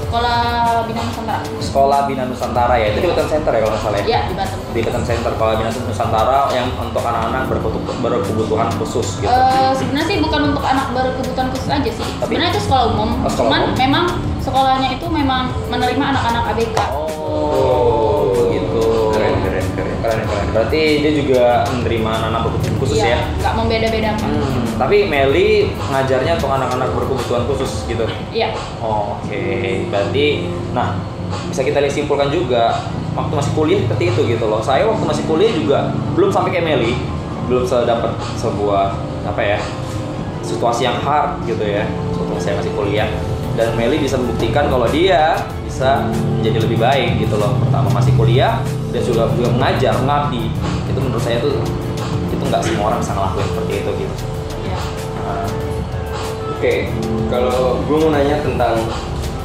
sekolah 0.07 0.39
bina 0.87 1.03
nusantara. 1.03 1.43
Sekolah 1.59 2.01
Bina 2.07 2.25
Nusantara 2.25 2.75
ya? 2.79 2.87
Itu 2.89 2.99
di 3.01 3.09
Wetan 3.11 3.27
Center 3.27 3.51
ya 3.51 3.59
kalau 3.59 3.73
nggak 3.75 3.83
salah 3.83 3.99
ya? 3.99 4.05
Ya 4.07 4.21
di 4.25 4.35
Batam 4.35 4.59
di 4.71 4.79
Wetan 4.81 5.05
Center 5.05 5.31
sekolah 5.35 5.53
Bina 5.59 5.71
Nusantara 5.73 6.39
yang 6.55 6.69
untuk 6.79 7.03
anak-anak 7.03 7.43
berkebutu- 7.51 7.97
berkebutuhan 8.01 8.69
khusus 8.79 9.19
gitu. 9.19 9.29
Eh, 9.29 9.73
sebenarnya 9.75 10.07
sih 10.07 10.19
bukan 10.23 10.41
untuk 10.55 10.65
anak 10.65 10.87
berkebutuhan 10.95 11.49
khusus 11.51 11.69
aja 11.69 11.91
sih. 11.91 12.07
Tapi- 12.17 12.33
sebenarnya 12.33 12.55
itu 12.55 12.63
sekolah 12.65 12.85
umum. 12.95 13.11
Oh, 13.19 13.29
sekolah 13.29 13.51
cuman 13.51 13.61
umum. 13.67 13.77
memang 13.77 14.05
sekolahnya 14.39 14.89
itu 14.95 15.07
memang 15.11 15.43
menerima 15.67 16.05
anak-anak 16.07 16.43
ABK 16.55 16.79
oh 16.95 18.06
Keren, 20.07 20.23
keren, 20.23 20.47
berarti 20.55 20.83
dia 21.03 21.13
juga 21.19 21.67
menerima 21.67 22.13
anak 22.31 22.41
berkebutuhan 22.47 22.77
khusus 22.79 22.97
Iya, 23.03 23.11
ya 23.11 23.19
nggak 23.43 23.55
membeda-bedakan 23.59 24.29
Hmm, 24.31 24.63
tapi 24.79 24.97
Meli 25.11 25.75
ngajarnya 25.75 26.33
untuk 26.39 26.51
anak-anak 26.55 26.89
berkebutuhan 26.95 27.43
khusus 27.51 27.91
gitu 27.91 28.07
iya 28.31 28.55
Oh, 28.79 29.19
Oke, 29.19 29.83
berarti 29.91 30.47
nah 30.71 30.95
bisa 31.51 31.67
kita 31.67 31.83
lihat 31.83 31.91
simpulkan 31.91 32.31
juga 32.31 32.87
waktu 33.19 33.33
masih 33.35 33.53
kuliah 33.59 33.79
seperti 33.83 34.05
itu 34.15 34.21
gitu 34.31 34.45
loh. 34.47 34.63
Saya 34.63 34.87
waktu 34.87 35.03
masih 35.03 35.25
kuliah 35.27 35.51
juga 35.51 35.91
belum 36.15 36.31
sampai 36.31 36.55
kayak 36.55 36.67
Meli, 36.71 36.95
belum 37.51 37.67
dapat 37.67 38.15
sebuah 38.39 38.95
apa 39.27 39.43
ya 39.43 39.59
situasi 40.47 40.87
yang 40.87 41.03
hard 41.03 41.43
gitu 41.51 41.67
ya. 41.67 41.83
Waktu 42.15 42.39
saya 42.39 42.55
masih 42.63 42.71
kuliah 42.79 43.11
dan 43.59 43.75
Meli 43.75 43.99
bisa 43.99 44.21
membuktikan 44.21 44.71
kalau 44.71 44.87
dia 44.87 45.35
bisa 45.67 46.07
menjadi 46.39 46.63
lebih 46.63 46.79
baik 46.79 47.27
gitu 47.27 47.35
loh. 47.41 47.59
Pertama 47.59 47.91
masih 47.91 48.15
kuliah 48.15 48.63
dan 48.97 49.05
juga 49.05 49.29
juga 49.37 49.49
mengajar, 49.53 49.93
mengabdi. 50.01 50.49
Itu 50.89 50.99
menurut 50.99 51.21
saya 51.21 51.37
tuh 51.39 51.53
itu 52.27 52.43
nggak 52.43 52.63
semua 52.65 52.85
orang 52.89 52.99
bisa 52.99 53.13
ngelakuin 53.13 53.47
seperti 53.47 53.73
itu 53.77 53.91
gitu. 54.01 54.15
iya 54.65 54.79
Nah, 55.21 55.47
Oke, 56.57 56.75
kalau 57.29 57.85
gue 57.85 57.97
mau 58.01 58.09
nanya 58.09 58.41
tentang 58.41 58.81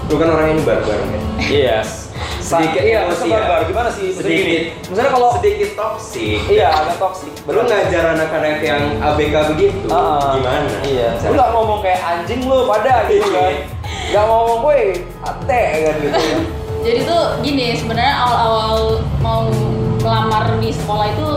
lu 0.07 0.15
kan 0.15 0.27
orang 0.29 0.55
ini 0.55 0.61
barbar 0.63 0.95
kan? 0.95 1.21
Yes. 1.43 2.07
Sedikit 2.39 2.79
iya, 2.79 3.03
maksudnya 3.03 3.31
ya. 3.31 3.37
barbar. 3.43 3.59
Gimana 3.65 3.89
sih? 3.91 4.07
Gini, 4.11 4.19
Sedikit. 4.19 4.61
Misalnya 4.87 5.11
kalau 5.11 5.27
sedikit 5.35 5.69
toksik. 5.75 6.39
iya 6.47 6.67
agak 6.71 6.95
toksik. 6.95 7.31
Lu 7.43 7.61
ngajar 7.63 8.03
anak-anak 8.13 8.59
yang 8.61 8.81
ABK 8.97 9.35
begitu, 9.51 9.87
Ah, 9.87 10.35
gimana? 10.35 10.71
Iya. 10.83 11.07
Lu 11.27 11.35
gak 11.35 11.51
ngomong 11.51 11.79
kayak 11.79 11.99
anjing 11.99 12.41
lu 12.45 12.63
pada 12.63 13.07
gitu 13.07 13.27
kan. 13.27 13.53
Gak 14.11 14.25
ngomong 14.27 14.57
gue 14.61 14.79
ate 15.23 15.63
kan 15.83 15.95
gitu 15.99 16.19
kan. 16.19 16.39
Jadi 16.81 16.99
tuh 17.03 17.21
gini 17.39 17.75
sebenarnya 17.75 18.15
awal-awal 18.17 18.77
mau 19.19 19.45
melamar 19.97 20.57
di 20.57 20.69
sekolah 20.69 21.05
itu 21.07 21.27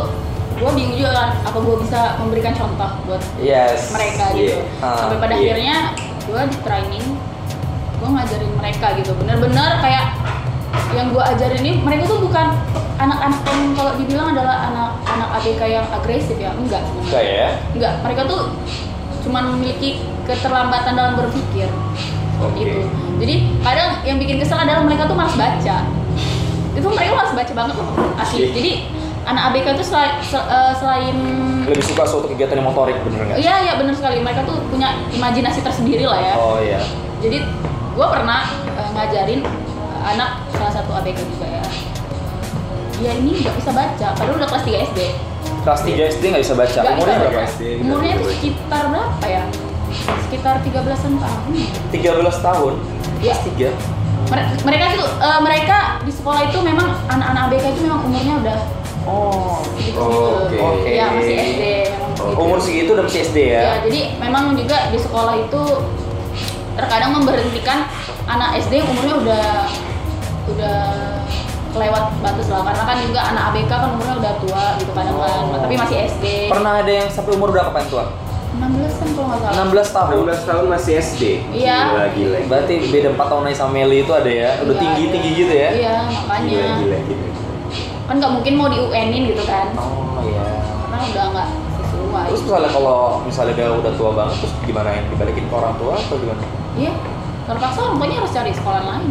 gue 0.55 0.71
bingung 0.73 0.97
juga 0.97 1.13
kan 1.13 1.29
apa 1.43 1.59
gue 1.59 1.77
bisa 1.83 2.01
memberikan 2.17 2.55
contoh 2.55 2.91
buat 3.05 3.21
Yes. 3.37 3.91
mereka 3.91 4.33
gitu 4.33 4.57
Iya. 4.57 4.81
Ah, 4.81 4.97
sampai 4.97 5.17
pada 5.19 5.35
iya. 5.35 5.43
akhirnya 5.53 5.77
gue 6.25 6.41
di 6.49 6.59
training 6.63 7.05
gue 7.95 8.09
ngajarin 8.09 8.53
mereka 8.55 8.87
gitu 8.97 9.13
bener-bener 9.15 9.71
kayak 9.79 10.07
yang 10.93 11.11
gue 11.11 11.23
ajarin 11.23 11.61
ini 11.61 11.73
mereka 11.79 12.07
tuh 12.07 12.23
bukan 12.23 12.55
anak-anak 12.95 13.41
yang 13.45 13.75
kalau 13.75 13.93
dibilang 13.99 14.29
adalah 14.31 14.71
anak-anak 14.71 15.29
ABK 15.37 15.61
yang 15.67 15.87
agresif 15.91 16.37
ya 16.37 16.55
enggak 16.55 16.83
Enggak 17.03 17.23
ya? 17.23 17.49
enggak 17.75 17.93
mereka 18.01 18.23
tuh 18.25 18.43
cuman 19.27 19.45
memiliki 19.53 19.99
keterlambatan 20.25 20.95
dalam 20.95 21.15
berpikir 21.19 21.67
Oke. 22.47 22.61
gitu 22.61 22.81
jadi 23.17 23.35
kadang 23.61 23.91
yang 24.03 24.17
bikin 24.19 24.37
kesel 24.37 24.57
adalah 24.57 24.83
mereka 24.83 25.07
tuh 25.07 25.15
malas 25.15 25.35
baca 25.35 25.77
itu 26.75 26.87
mereka 26.87 27.13
malas 27.15 27.33
baca 27.33 27.53
banget 27.53 27.75
loh 27.75 27.89
asli 28.17 28.37
Iya. 28.37 28.49
jadi 28.53 28.73
anak 29.25 29.43
ABK 29.51 29.67
tuh 29.75 29.87
selain, 29.87 30.13
selain 30.77 31.17
Lebih 31.65 31.81
suka 31.81 32.05
suatu 32.05 32.29
kegiatan 32.29 32.61
yang 32.61 32.69
motorik 32.69 32.93
bener 33.01 33.25
nggak? 33.25 33.37
Iya 33.41 33.55
iya 33.65 33.73
benar 33.81 33.97
sekali 33.97 34.21
mereka 34.21 34.45
tuh 34.45 34.61
punya 34.69 35.01
imajinasi 35.09 35.65
tersendiri 35.65 36.05
lah 36.05 36.21
ya. 36.21 36.35
Oh 36.37 36.61
iya. 36.61 36.77
Jadi 37.25 37.41
gue 37.97 38.05
pernah 38.05 38.45
eh, 38.69 38.89
ngajarin 38.93 39.41
eh, 39.41 40.01
anak 40.05 40.45
salah 40.53 40.73
satu 40.77 40.93
ABK 40.93 41.25
juga 41.25 41.49
ya. 41.49 41.65
Dia 43.01 43.13
ini 43.17 43.41
nggak 43.41 43.57
bisa 43.57 43.73
baca, 43.73 44.09
padahal 44.13 44.37
udah 44.37 44.49
kelas 44.53 44.65
3 44.69 44.87
SD. 44.93 45.01
Kelas 45.65 45.81
3 45.81 46.13
SD 46.13 46.23
nggak 46.29 46.43
bisa 46.45 46.55
baca. 46.55 46.79
Nggak 46.79 46.93
Umurnya 46.93 47.17
bisa 47.17 47.25
berapa? 47.25 47.49
SD? 47.49 47.63
Umurnya 47.81 48.13
itu 48.13 48.25
sekitar 48.29 48.83
berapa 48.93 49.25
ya? 49.25 49.43
Sekitar 50.25 50.61
13-an 50.61 51.15
tahun. 51.17 51.43
13 51.91 52.37
tahun. 52.41 52.73
Iya. 53.19 53.35
Kelas 53.35 53.41
3. 53.47 53.69
Mere- 54.25 54.49
Mereka 54.63 54.85
itu 54.91 55.03
eh, 55.05 55.41
mereka 55.41 55.77
di 56.01 56.11
sekolah 56.11 56.41
itu 56.45 56.59
memang 56.59 56.89
anak-anak 57.07 57.43
ABK 57.47 57.65
itu 57.71 57.81
memang 57.83 58.01
umurnya 58.03 58.35
udah 58.41 58.59
Oh. 59.05 59.61
Oh, 59.95 60.49
oke. 60.49 60.89
Ya 60.89 61.13
masih 61.13 61.37
SD. 61.37 61.63
memang. 61.93 62.41
Umur 62.41 62.57
segitu 62.57 62.97
udah 62.97 63.05
masih 63.05 63.21
SD 63.23 63.39
ya? 63.47 63.61
Ya, 63.61 63.75
jadi 63.85 64.01
memang 64.17 64.57
juga 64.57 64.89
di 64.89 64.97
sekolah 64.97 65.37
itu 65.39 65.63
terkadang 66.75 67.13
memberhentikan 67.13 67.85
anak 68.25 68.57
SD 68.59 68.81
yang 68.81 68.89
umurnya 68.89 69.15
udah 69.21 69.47
udah 70.47 70.79
kelewat 71.71 72.05
batas 72.19 72.47
lah 72.49 72.65
karena 72.65 72.83
kan 72.83 72.97
juga 73.03 73.21
anak 73.27 73.43
ABK 73.51 73.69
kan 73.69 73.91
umurnya 73.93 74.15
udah 74.17 74.33
tua 74.41 74.65
gitu 74.79 74.91
kadang 74.95 75.17
kan 75.17 75.43
Oh. 75.43 75.59
tapi 75.61 75.75
masih 75.77 75.97
SD 76.09 76.25
Pernah 76.49 76.73
ada 76.81 76.93
yang 76.95 77.09
sampai 77.09 77.33
umur 77.35 77.53
berapa 77.53 77.77
tua? 77.85 78.09
16 78.55 78.63
kan 78.95 79.09
kalau 79.11 79.27
nggak 79.29 79.41
salah 79.41 79.67
16 79.67 79.91
tahun. 79.91 80.13
16 80.25 80.49
tahun 80.49 80.65
masih 80.69 80.93
SD. 80.97 81.23
Iya. 81.53 81.79
Gila 81.85 82.07
gila. 82.13 82.39
Berarti 82.47 82.75
beda 82.89 83.09
4 83.13 83.27
tahun 83.27 83.43
aja 83.45 83.57
sama 83.59 83.73
Meli 83.75 83.99
itu 84.01 84.13
ada 84.13 84.31
ya? 84.33 84.51
Udah 84.61 84.71
Iya, 84.71 84.81
tinggi-tinggi 84.81 85.29
iya. 85.29 85.41
gitu 85.41 85.55
ya? 85.55 85.71
iya 85.73 85.95
makanya 86.09 86.49
Gila 86.49 86.69
gila 86.77 86.99
gila. 87.05 87.29
kan 88.05 88.15
nggak 88.17 88.33
mungkin 88.33 88.53
mau 88.55 88.69
di 88.69 88.79
UN-in 88.79 89.23
gitu 89.27 89.43
kan 89.43 89.67
Oh 89.75 90.21
iya. 90.23 90.45
karena 90.85 91.05
udah 91.05 91.25
nggak 91.31 91.49
sesuai 91.75 92.25
Terus 92.29 92.43
misalnya 92.45 92.71
kalau 92.71 92.97
misalnya 93.21 93.55
dia 93.55 93.69
udah 93.71 93.93
tua 93.95 94.11
banget 94.13 94.37
terus 94.39 94.53
gimana 94.63 94.89
yang 94.93 95.07
dibalikin 95.09 95.45
ke 95.45 95.55
orang 95.55 95.75
tua 95.75 95.95
atau 95.97 96.17
gimana? 96.17 96.43
iya 96.75 96.93
terpaksa 97.45 97.79
orang 97.81 97.97
tuanya 97.97 98.17
harus 98.21 98.33
cari 98.33 98.53
sekolah 98.53 98.83
lain 98.83 99.09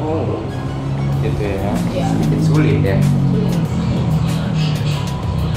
Oh. 0.00 0.40
Gitu 1.20 1.42
ya. 1.44 1.70
Iya. 1.90 2.06
Sedikit 2.10 2.40
sulit 2.42 2.80
ya. 2.80 2.96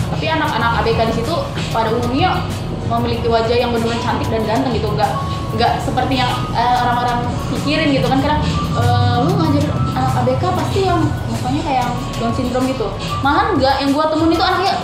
tapi 0.05 0.25
anak-anak 0.29 0.71
ABK 0.79 0.99
di 1.05 1.15
situ 1.15 1.35
pada 1.69 1.89
umumnya 1.89 2.43
memiliki 2.89 3.27
wajah 3.29 3.55
yang 3.55 3.69
benar-benar 3.71 3.99
cantik 4.03 4.27
dan 4.29 4.43
ganteng 4.43 4.73
gitu. 4.75 4.87
Nggak 4.91 5.11
nggak 5.53 5.71
seperti 5.85 6.17
yang 6.17 6.31
eh, 6.53 6.75
orang-orang 6.81 7.19
pikirin 7.53 7.89
gitu 7.93 8.07
kan. 8.09 8.19
Karena 8.19 8.37
eh, 8.79 9.15
lu 9.23 9.31
ngajar 9.37 9.63
anak 9.93 10.13
ABK 10.25 10.43
pasti 10.43 10.79
yang 10.89 10.99
mukanya 11.29 11.61
kayak 11.61 11.79
yang 11.85 11.93
Down 12.17 12.33
syndrome 12.33 12.67
gitu 12.71 12.87
malahan 13.19 13.59
enggak 13.59 13.75
yang 13.83 13.89
gua 13.91 14.05
temuin 14.07 14.31
itu 14.31 14.45
anaknya 14.45 14.75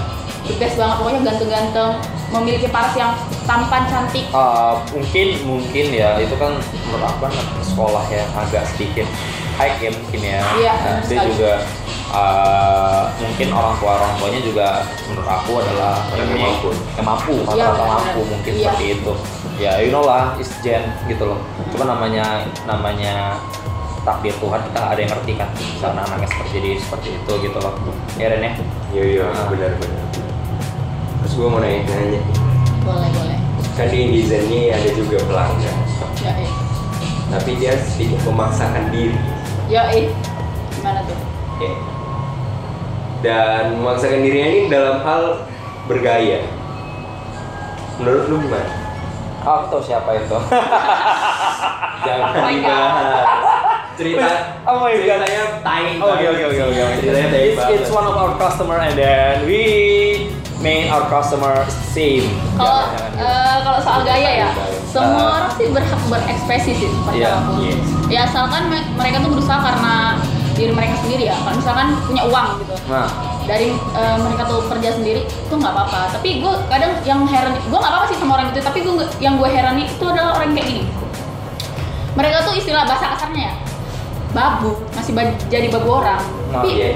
the 0.50 0.54
best 0.58 0.76
banget. 0.78 0.96
Pokoknya 0.98 1.20
ganteng-ganteng 1.30 1.92
memiliki 2.30 2.68
paras 2.70 2.94
yang 2.98 3.12
tampan 3.46 3.84
cantik. 3.90 4.26
Ah, 4.34 4.82
mungkin 4.94 5.28
mungkin 5.46 5.86
ya. 5.94 6.18
Itu 6.22 6.38
kan 6.38 6.58
menurut 6.58 7.04
aku 7.06 7.18
kan 7.30 7.34
sekolah 7.66 8.06
yang 8.10 8.30
agak 8.38 8.66
sedikit 8.74 9.06
high 9.60 9.76
ya 9.78 9.90
mungkin 9.92 10.20
ya. 10.24 10.40
Iya, 10.56 10.74
Nah, 10.74 10.80
benar 10.80 11.04
dia 11.04 11.20
sekali. 11.20 11.30
juga 11.30 11.54
ah, 12.10 13.02
mungkin 13.20 13.48
orang 13.52 13.74
tua 13.76 13.92
orang 13.94 14.12
tuanya 14.16 14.40
juga 14.42 14.68
menurut 15.06 15.30
aku 15.30 15.52
adalah 15.60 15.94
Yang 16.10 16.30
mampu. 16.34 16.70
yang 16.96 17.06
mampu 17.06 17.34
Iya, 17.36 17.44
rata-rata 17.46 17.76
benar. 17.76 17.88
mampu 17.92 18.22
mungkin 18.26 18.52
Iya. 18.52 18.64
seperti 18.66 18.86
itu. 18.96 19.14
Ya 19.60 19.72
you 19.78 19.92
know 19.92 20.02
lah 20.02 20.34
is 20.36 20.48
gen 20.60 20.88
gitu 21.06 21.24
loh. 21.26 21.40
Cuma 21.70 21.84
namanya 21.86 22.26
namanya 22.64 23.36
takdir 24.00 24.32
Tuhan 24.34 24.64
kita 24.64 24.78
nggak 24.80 24.94
ada 24.96 25.02
yang 25.04 25.12
ngerti 25.12 25.32
kan 25.36 25.50
karena 25.78 26.00
anaknya 26.02 26.28
seperti 26.30 26.50
jadi 26.56 26.70
seperti 26.80 27.08
itu 27.14 27.32
gitu 27.44 27.58
loh. 27.60 27.74
Ya 28.16 28.32
Ren 28.32 28.42
ya. 28.42 28.52
Iya 28.90 29.04
iya 29.06 29.24
Ah. 29.28 29.46
benar 29.46 29.76
benar. 29.76 30.06
Terus 31.20 31.34
gue 31.36 31.48
mau 31.48 31.60
nanya 31.60 31.84
nanya. 31.86 32.22
boleh 32.80 33.10
boleh 33.12 33.38
Kan 33.76 33.88
di 33.88 33.98
Indizen 34.02 34.44
ini 34.48 34.72
ada 34.72 34.90
juga 34.90 35.20
pelanggan. 35.22 35.76
ya 36.18 36.32
eh 36.34 36.52
Tapi 37.30 37.52
dia 37.56 37.78
sedikit 37.78 38.24
memaksakan 38.26 38.90
diri. 38.90 39.14
Ya 39.70 39.82
eh 39.94 40.10
gimana 40.74 41.02
tuh 41.06 41.18
Ya. 41.60 41.76
Dan 43.20 43.84
memaksakan 43.84 44.24
dirinya 44.24 44.48
ini 44.48 44.62
dalam 44.72 45.04
hal 45.04 45.44
bergaya. 45.92 46.40
Menurut 48.00 48.32
lu 48.32 48.36
gimana? 48.40 48.72
Aku 49.44 49.68
tahu 49.68 49.84
siapa 49.84 50.16
itu. 50.16 50.40
Jangan 52.08 52.32
Oh 52.32 52.48
dibahas. 52.48 53.28
Cerita 54.00 54.28
Oh 54.64 54.80
my 54.80 54.96
God. 54.96 55.20
ceritanya 55.20 55.44
tai 55.60 56.00
Oke 56.00 56.26
oke 56.32 56.44
oke 56.48 56.62
oke. 56.64 56.84
Ceritanya 57.04 57.28
tai 57.28 57.76
It's, 57.76 57.92
one 57.92 58.08
of 58.08 58.16
our 58.16 58.40
customer 58.40 58.80
and 58.80 58.96
then 58.96 59.44
we 59.44 59.64
made 60.64 60.88
our 60.88 61.04
customer 61.12 61.68
same. 61.92 62.32
Kalau 62.56 62.88
eh, 63.20 63.56
kalau 63.68 63.80
soal 63.84 64.08
gaya 64.08 64.48
ya, 64.48 64.50
semua 64.90 65.06
Ah. 65.22 65.36
orang 65.38 65.52
sih 65.54 65.68
berhak 65.70 66.02
berekspresi 66.04 66.72
sih 66.76 66.90
seperti 66.90 67.18
Iya, 67.18 67.30
apa 67.32 67.42
pun. 67.46 67.58
yes. 67.62 67.80
Ya 68.08 68.20
asalkan 68.24 68.64
me- 68.68 68.90
mereka 68.94 69.22
tuh 69.22 69.30
berusaha 69.30 69.60
karena 69.60 70.18
diri 70.54 70.74
mereka 70.74 70.96
sendiri 70.98 71.24
ya. 71.26 71.36
Kalau 71.38 71.56
misalkan 71.56 71.88
punya 72.04 72.24
uang 72.26 72.48
gitu, 72.60 72.74
Nah, 72.88 73.08
dari 73.46 73.68
eh, 73.72 74.18
mereka 74.20 74.44
tuh 74.46 74.60
kerja 74.66 74.90
sendiri 74.92 75.22
itu 75.24 75.54
nggak 75.54 75.72
apa-apa. 75.72 76.10
Tapi 76.12 76.30
gue 76.40 76.54
kadang 76.68 76.92
yang 77.04 77.22
heran, 77.24 77.54
gue 77.56 77.70
nggak 77.72 77.88
apa-apa 77.88 78.06
sih 78.08 78.18
sama 78.18 78.32
orang 78.34 78.50
itu. 78.50 78.60
Tapi 78.60 78.80
gue 78.80 78.94
yang 79.20 79.36
gue 79.36 79.48
herani 79.48 79.84
itu 79.86 80.04
adalah 80.04 80.36
orang 80.36 80.52
kayak 80.52 80.68
gini. 80.68 80.84
Mereka 82.12 82.44
tuh 82.44 82.54
istilah 82.54 82.84
bahasa 82.84 83.14
kasarnya 83.14 83.42
ya, 83.46 83.54
babu 84.30 84.74
masih 84.92 85.14
ba- 85.14 85.38
jadi 85.48 85.70
babu 85.70 85.90
orang. 85.96 86.20
nah 86.50 86.60
Tapi 86.60 86.70
iya. 86.76 86.92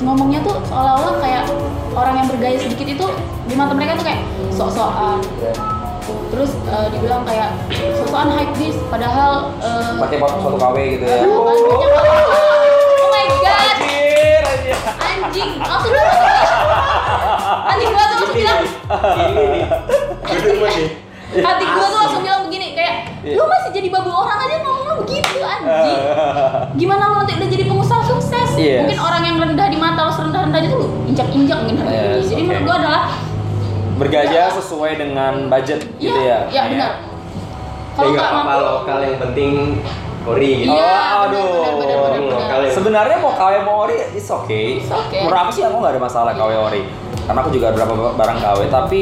ngomongnya 0.00 0.42
tuh 0.42 0.58
seolah-olah 0.64 1.16
kayak 1.18 1.46
orang 1.92 2.14
yang 2.16 2.26
bergaya 2.26 2.58
sedikit 2.58 2.84
itu 2.90 3.06
di 3.44 3.54
mata 3.54 3.70
mereka 3.70 3.94
tuh 3.94 4.04
kayak 4.04 4.20
sok-sokan 4.50 5.22
terus 6.26 6.50
eh, 6.64 6.86
dibilang 6.90 7.22
kayak 7.22 7.48
sok-sokan 7.70 8.28
hype 8.30 8.54
this 8.54 8.76
padahal 8.86 9.52
eh, 9.58 9.92
Pakai 9.96 10.16
buat 10.16 10.32
suatu 10.36 10.56
KW 10.56 10.76
gitu 10.92 11.04
ya. 11.04 11.18
aduh, 11.18 11.40
banyak 11.42 11.90
banget. 11.90 12.24
oh 12.94 13.08
my 13.08 13.24
god 13.36 13.74
Anjir, 13.74 14.42
anjir. 14.42 14.76
anjing 14.98 15.50
langsung 15.58 15.90
bilang 15.90 16.10
anjing 17.66 17.88
gua 17.88 18.02
tuh 18.02 18.14
langsung 18.14 18.32
bilang 18.32 18.60
Ini 19.14 19.44
nih. 19.50 19.64
Duduk 20.24 20.54
gua 20.56 20.70
nih. 20.70 20.88
hati 21.36 21.64
gua 21.66 21.84
tuh 21.84 21.98
langsung 21.98 22.22
bilang 22.22 22.40
begini 22.44 22.66
kayak 22.72 22.94
lu 23.26 23.42
masih 23.42 23.70
jadi 23.72 23.88
babu 23.90 24.10
orang 24.12 24.38
aja 24.38 24.56
ngomong 24.60 24.84
lu 24.84 24.94
begitu 25.02 25.38
anjing 25.40 26.00
gimana 26.76 27.02
lu 27.04 27.14
nanti 27.16 27.32
udah 27.34 27.48
jadi 27.48 27.64
pengusaha 27.64 28.02
sukses 28.04 28.48
Yes. 28.54 28.80
mungkin 28.80 28.98
orang 29.00 29.22
yang 29.24 29.36
rendah 29.36 29.66
di 29.66 29.74
mata 29.74 30.00
lo 30.00 30.12
serendah 30.12 30.46
rendahnya 30.46 30.68
tuh 30.68 30.80
lu 30.80 30.88
injak-injak 31.06 31.58
mungkin 31.58 31.76
harga 31.80 31.90
Yes, 31.90 32.28
jadi 32.28 32.38
oke. 32.38 32.46
menurut 32.46 32.64
gua 32.64 32.76
adalah 32.78 33.02
Bergaya 33.94 34.50
sesuai 34.50 34.96
dengan 34.96 35.46
budget 35.46 35.86
gitu 35.96 36.10
iya 36.12 36.50
ya. 36.50 36.50
iya 36.50 36.62
benar 36.68 36.92
Ya 37.94 37.94
kalau 37.94 38.10
nggak 38.10 38.26
apa-apa 38.26 38.54
lokal 38.58 38.98
yang 39.00 39.16
penting 39.22 39.50
ori 40.24 40.66
gitu. 40.66 40.72
Iya, 40.72 40.98
Oh, 41.14 41.24
aduh. 41.24 41.46
ya. 42.58 42.72
Sebenarnya 42.72 43.22
mau 43.22 43.30
KW 43.32 43.54
mau 43.62 43.86
ori 43.86 43.94
it's 44.10 44.26
okay. 44.26 44.80
It's 44.80 44.90
okay. 44.90 45.22
Menurut 45.22 45.38
aku 45.38 45.50
sih 45.52 45.62
aku 45.62 45.78
nggak 45.78 45.94
ada 45.94 46.02
masalah 46.02 46.32
KW 46.34 46.52
ori. 46.58 46.82
Karena 47.22 47.38
aku 47.38 47.50
juga 47.50 47.70
ada 47.70 47.86
beberapa 47.86 48.12
barang 48.12 48.38
KW, 48.40 48.60
tapi 48.66 49.00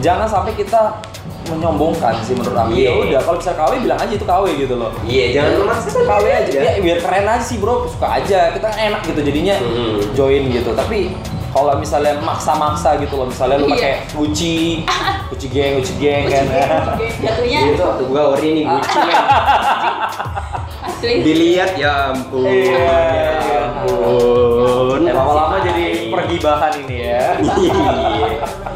jangan 0.00 0.24
sampai 0.24 0.56
kita 0.56 0.96
menyombongkan 1.44 2.24
sih 2.24 2.32
menurut 2.32 2.56
aku. 2.56 2.72
Iya. 2.72 2.88
Ya 2.88 2.92
udah, 2.96 3.20
kalau 3.20 3.36
bisa 3.36 3.52
KW 3.52 3.72
bilang 3.80 3.98
aja 4.00 4.12
itu 4.12 4.24
KW 4.24 4.44
gitu 4.56 4.74
loh. 4.76 4.90
Iya, 5.04 5.24
jangan 5.34 5.50
memaksakan 5.60 6.02
KW 6.08 6.24
aja, 6.32 6.50
ya, 6.56 6.72
biar 6.80 6.98
keren 6.98 7.26
aja 7.28 7.44
sih 7.44 7.56
bro, 7.58 7.84
suka 7.84 8.06
aja, 8.08 8.40
kita 8.50 8.68
enak 8.70 9.00
gitu 9.04 9.20
jadinya 9.20 9.54
Hmm. 9.58 10.00
join 10.12 10.48
gitu. 10.48 10.70
Tapi 10.72 11.12
kalau 11.52 11.76
misalnya 11.76 12.16
maksa-maksa 12.18 12.96
gitu 12.98 13.14
loh, 13.14 13.28
misalnya 13.28 13.60
lu 13.60 13.68
Iya. 13.68 13.74
pakai 13.76 13.92
Gucci, 14.12 14.56
Gucci 15.30 15.46
geng, 15.48 15.72
Gucci 15.78 15.94
geng 16.00 16.24
kan. 16.26 16.44
Jatuhnya 17.24 17.58
Itu 17.70 17.82
waktu 17.84 18.04
gua 18.08 18.22
ori 18.32 18.48
nih 18.56 18.64
Gucci 18.66 18.98
asli 20.88 21.14
Dilihat 21.22 21.76
ya 21.76 22.10
ampun. 22.10 22.48
Iya. 22.48 22.74
Ya 22.74 23.60
ampun. 23.70 24.98
Ya 25.04 25.12
lama-lama 25.12 25.56
jadi 25.60 26.10
pergibahan 26.10 26.72
ini 26.82 26.96
ya. 27.06 27.36
Iya. 27.38 27.80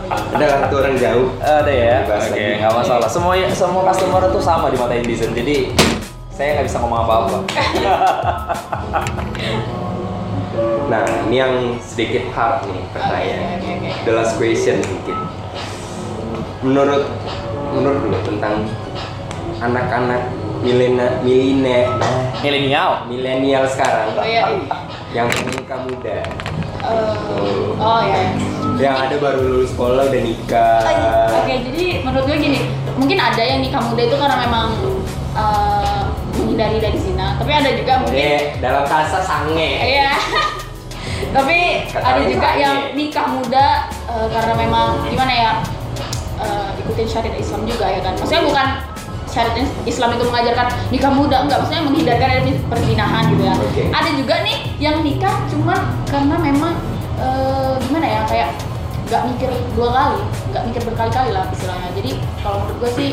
Ada 0.06 0.46
satu 0.68 0.74
orang 0.78 0.94
jauh. 1.00 1.28
Ada 1.40 1.72
ya. 1.72 1.96
Oke, 2.06 2.46
nggak 2.60 2.72
masalah. 2.72 3.08
Semua 3.08 3.34
semua 3.50 3.82
customer 3.88 4.22
itu 4.28 4.40
sama 4.40 4.68
di 4.70 4.76
mata 4.78 4.94
Indizin. 4.94 5.32
Jadi 5.34 5.74
saya 6.30 6.60
nggak 6.60 6.66
bisa 6.68 6.78
ngomong 6.78 7.00
apa-apa. 7.02 7.38
Nah, 10.86 11.04
ini 11.26 11.36
yang 11.36 11.54
sedikit 11.82 12.30
hard 12.30 12.64
nih 12.70 12.82
pertanyaan. 12.94 13.58
Oke, 13.58 13.70
oke. 13.74 13.90
The 14.06 14.12
last 14.14 14.32
question 14.38 14.76
mungkin. 14.86 15.18
Menurut 16.62 17.04
menurut 17.74 18.02
lu 18.08 18.18
tentang 18.24 18.64
anak-anak 19.60 20.22
milena 20.64 21.06
Milenial. 22.42 23.04
milenial 23.08 23.64
sekarang 23.68 24.12
oh 24.16 24.26
iya 24.26 24.44
yang 25.14 25.28
menikah 25.30 25.80
muda, 25.86 26.18
Eh, 26.86 27.80
oh 27.80 28.00
ya 28.04 28.20
yang 28.76 28.94
ada 29.08 29.16
baru 29.16 29.40
lulus 29.40 29.72
sekolah 29.72 30.12
udah 30.12 30.22
nikah. 30.22 30.84
Oke, 31.42 31.54
jadi 31.64 32.04
menurut 32.04 32.28
gue 32.28 32.36
gini, 32.36 32.60
mungkin 33.00 33.16
ada 33.16 33.40
yang 33.40 33.64
nikah 33.64 33.80
muda 33.80 34.02
itu 34.04 34.16
karena 34.20 34.36
memang 34.44 34.68
eh, 35.32 36.02
menghindari 36.56 36.80
dari 36.80 36.96
zina, 36.96 37.36
tapi 37.36 37.52
ada 37.52 37.70
juga 37.76 37.92
mungkin 38.00 38.40
dalam 38.64 38.84
bahasa 38.88 39.20
sange. 39.20 39.70
Iya. 39.76 40.10
Tapi 41.36 41.84
Kata 41.92 42.16
ada 42.16 42.22
juga 42.24 42.48
sange. 42.48 42.60
yang 42.64 42.76
nikah 42.96 43.28
muda 43.28 43.66
eh, 44.08 44.26
karena 44.32 44.54
memang 44.56 45.04
gimana 45.04 45.32
ya 45.36 45.52
eh, 46.40 46.80
ikutin 46.80 47.04
syariat 47.04 47.36
Islam 47.36 47.68
juga 47.68 47.92
ya 47.92 48.00
kan. 48.00 48.16
Maksudnya 48.16 48.44
bukan 48.48 48.66
syariat 49.28 49.56
Islam 49.84 50.16
itu 50.16 50.24
mengajarkan 50.32 50.66
nikah 50.88 51.12
muda 51.12 51.36
enggak, 51.44 51.60
maksudnya 51.60 51.84
menghindarkan 51.84 52.28
dari 52.40 52.52
perzinahan 52.72 53.24
gitu 53.36 53.42
ya. 53.44 53.54
Oke. 53.60 53.82
Ada 53.92 54.10
juga 54.16 54.34
nih 54.40 54.56
yang 54.80 54.96
nikah 55.04 55.36
cuman 55.52 55.78
karena 56.08 56.36
memang 56.40 56.72
eh, 57.20 57.74
gimana 57.84 58.06
ya 58.08 58.20
kayak 58.24 58.50
nggak 59.06 59.22
mikir 59.28 59.50
dua 59.76 59.88
kali, 59.92 60.20
nggak 60.56 60.62
mikir 60.72 60.82
berkali-kali 60.88 61.30
lah 61.36 61.44
istilahnya. 61.52 61.92
Jadi 62.00 62.10
kalau 62.40 62.64
menurut 62.64 62.76
gue 62.80 62.90
sih 62.96 63.10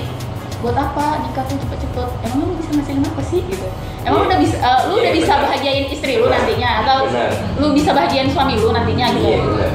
buat 0.64 0.74
apa 0.74 1.06
nikah 1.22 1.44
tuh 1.44 1.60
cepet-cepet? 1.60 2.10
Emang 2.24 2.38
lu 2.42 2.56
bisa 2.56 2.72
ngasilin 2.72 3.04
apa 3.04 3.22
sih 3.22 3.44
gitu? 3.44 3.68
Emang 4.02 4.24
Iya. 4.24 4.28
udah 4.32 4.38
bisa, 4.40 4.56
eh, 4.58 4.80
lu 4.82 4.94
Iya, 4.94 5.02
udah 5.02 5.14
bisa 5.14 5.34
benar. 5.34 5.44
bahagiain 5.46 5.86
istri 5.88 6.14
lu 6.16 6.28
nantinya 6.28 6.70
atau 6.82 6.98
Benar. 7.06 7.30
lu 7.60 7.68
bisa 7.72 7.90
bahagiain 7.92 8.30
suami 8.30 8.54
lu 8.56 8.72
nantinya 8.72 9.06
gitu. 9.12 9.28
Iya, 9.28 9.40
benar. 9.44 9.72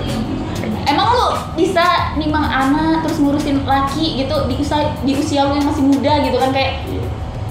Emang 0.85 1.09
lu 1.13 1.27
bisa 1.55 1.85
nimang 2.17 2.43
anak 2.43 3.05
terus 3.05 3.21
ngurusin 3.21 3.61
laki 3.63 4.19
gitu 4.19 4.49
di 4.49 4.57
usia 4.57 4.79
di 4.99 5.13
usia 5.15 5.45
lu 5.45 5.53
yang 5.55 5.69
masih 5.69 5.85
muda 5.85 6.13
gitu 6.19 6.37
kan 6.37 6.51
kayak 6.51 6.73
Iya. 6.83 7.05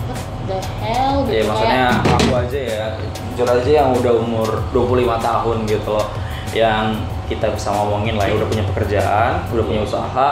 what 0.03 0.19
the 0.47 0.57
hell 0.81 1.15
gitu 1.21 1.33
Ya 1.35 1.43
maksudnya 1.45 1.83
aku 1.93 2.31
aja 2.35 2.59
ya, 2.59 2.85
jujur 3.29 3.45
aja 3.47 3.69
yang 3.71 3.89
udah 3.93 4.13
umur 4.17 4.49
25 4.71 4.89
tahun 5.19 5.57
gitu 5.63 5.89
loh 5.91 6.07
Yang 6.49 6.97
kita 7.27 7.51
bisa 7.51 7.69
ngomongin 7.69 8.15
lah 8.15 8.25
ya 8.25 8.33
udah 8.33 8.47
punya 8.47 8.63
pekerjaan, 8.65 9.31
udah 9.51 9.63
punya 9.63 9.81
usaha 9.83 10.29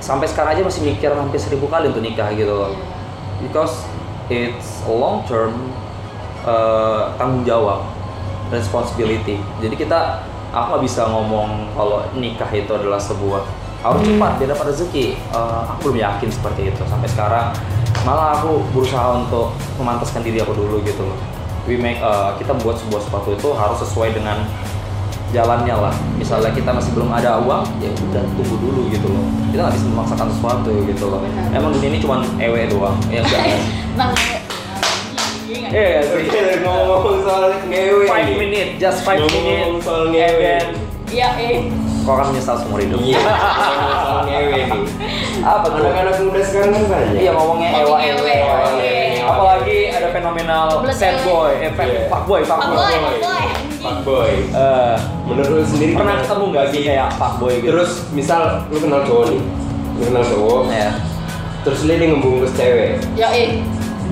Sampai 0.00 0.26
sekarang 0.26 0.56
aja 0.56 0.64
masih 0.64 0.82
mikir 0.82 1.12
hampir 1.12 1.36
seribu 1.36 1.68
kali 1.68 1.92
untuk 1.92 2.00
nikah 2.00 2.32
gitu. 2.32 2.50
Loh 2.50 2.72
Because 3.40 3.84
it's 4.32 4.84
a 4.84 4.92
long 4.92 5.24
term 5.28 5.72
uh, 6.44 7.12
tanggung 7.20 7.44
jawab, 7.44 7.84
responsibility. 8.48 9.40
Jadi 9.60 9.74
kita, 9.76 10.24
aku 10.52 10.76
nggak 10.76 10.82
bisa 10.84 11.08
ngomong 11.08 11.72
kalau 11.76 12.04
nikah 12.16 12.48
itu 12.52 12.72
adalah 12.72 13.00
sebuah 13.00 13.44
harus 13.80 14.04
cepat 14.04 14.32
dia 14.36 14.48
dapat 14.52 14.66
rezeki. 14.76 15.06
Eh, 15.16 15.60
aku 15.72 15.88
belum 15.88 15.98
yakin 16.04 16.28
seperti 16.28 16.68
itu. 16.68 16.82
Sampai 16.84 17.08
sekarang 17.08 17.56
malah 18.04 18.36
aku 18.36 18.64
berusaha 18.76 19.24
untuk 19.24 19.56
memantaskan 19.80 20.20
diri 20.20 20.40
aku 20.40 20.52
dulu 20.52 20.84
gitu 20.84 21.00
loh. 21.04 21.16
We 21.64 21.80
make 21.80 22.00
eh, 22.00 22.30
kita 22.40 22.56
buat 22.60 22.76
sebuah 22.76 23.00
sepatu 23.00 23.36
itu 23.36 23.48
harus 23.56 23.80
sesuai 23.80 24.12
dengan 24.12 24.44
jalannya 25.30 25.72
lah 25.72 25.94
misalnya 26.14 26.50
kita 26.50 26.70
masih 26.70 26.90
belum 26.90 27.08
ada 27.08 27.38
uang 27.38 27.62
ya 27.78 27.90
udah 27.92 28.24
tunggu 28.34 28.56
dulu 28.56 28.80
gitu 28.88 29.06
loh 29.06 29.22
kita 29.48 29.60
nggak 29.62 29.74
bisa 29.74 29.86
memaksakan 29.88 30.26
sesuatu 30.28 30.72
gitu 30.84 31.04
loh 31.06 31.20
Benar. 31.20 31.54
emang 31.54 31.70
dunia 31.72 31.88
ini 31.88 31.98
cuma 31.98 32.16
ewe 32.36 32.66
doang 32.66 32.96
ya 33.06 33.20
enggak 33.20 33.40
kan? 33.40 33.60
Bang, 33.98 34.12
Iya 35.50 36.02
sih. 36.02 36.26
Oke, 36.26 36.42
ngomong 36.62 37.22
soal 37.22 37.50
ngewe. 37.66 38.06
Five 38.06 38.30
minute, 38.32 38.70
just 38.76 39.02
five 39.02 39.18
Ngomong 39.18 39.34
minute. 39.36 39.82
soal 39.82 40.02
ngewe. 40.08 40.38
then, 40.40 40.66
Iya, 41.06 41.28
eh. 41.36 41.58
kau 42.00 42.14
akan 42.16 42.30
menyesal 42.30 42.54
seumur 42.54 42.78
hidup. 42.78 42.98
Iya, 42.98 43.18
ngomong 43.22 44.02
soal 44.02 44.20
ngewe 44.26 44.58
nih. 44.62 44.82
Apa 45.42 45.66
tuh? 45.68 45.82
Anak-anak 45.84 46.14
muda 46.22 46.40
sekarang 46.40 46.70
kan 46.70 46.82
banyak. 46.86 47.14
Iya 47.18 47.30
ngomongnya 47.32 47.68
ewa 47.72 47.82
Ngomong 47.82 48.02
ewe. 48.02 48.14
ewe, 48.30 48.36
oke. 48.62 48.94
Apalagi 49.20 49.78
ada 49.90 50.08
fenomenal 50.10 50.64
sad 50.90 51.16
boy, 51.22 51.50
eh 51.56 51.70
Iya. 51.70 52.06
fuck 52.06 52.24
boy, 52.26 52.40
fuck 52.42 52.58
Fuck 52.60 52.70
boy. 52.72 53.39
Boy, 53.80 53.88
fuck 53.90 53.98
boy. 54.02 54.04
Fuck 54.04 54.04
boy. 54.04 54.32
Eh, 54.52 54.96
Menurut 55.26 55.48
lu 55.50 55.62
sendiri 55.64 55.92
pernah 55.94 56.20
ketemu 56.20 56.44
nggak 56.50 56.66
sih 56.68 56.80
kayak 56.84 57.08
fuck 57.16 57.34
boy 57.36 57.52
gitu? 57.54 57.70
Terus 57.70 57.90
misal 58.12 58.40
lu 58.68 58.78
kenal 58.78 59.00
cowok 59.02 59.24
nih, 59.30 59.40
lu 59.96 60.02
kenal 60.04 60.24
cowok, 60.26 60.60
ya. 60.68 60.88
terus 61.60 61.80
dia 61.84 61.96
ngebungkus 62.00 62.52
cewek, 62.54 62.90
Ya, 63.14 63.28
eh. 63.30 63.60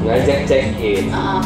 ngajak 0.01 0.39
check 0.45 0.65
in. 0.77 1.09
Ah, 1.09 1.41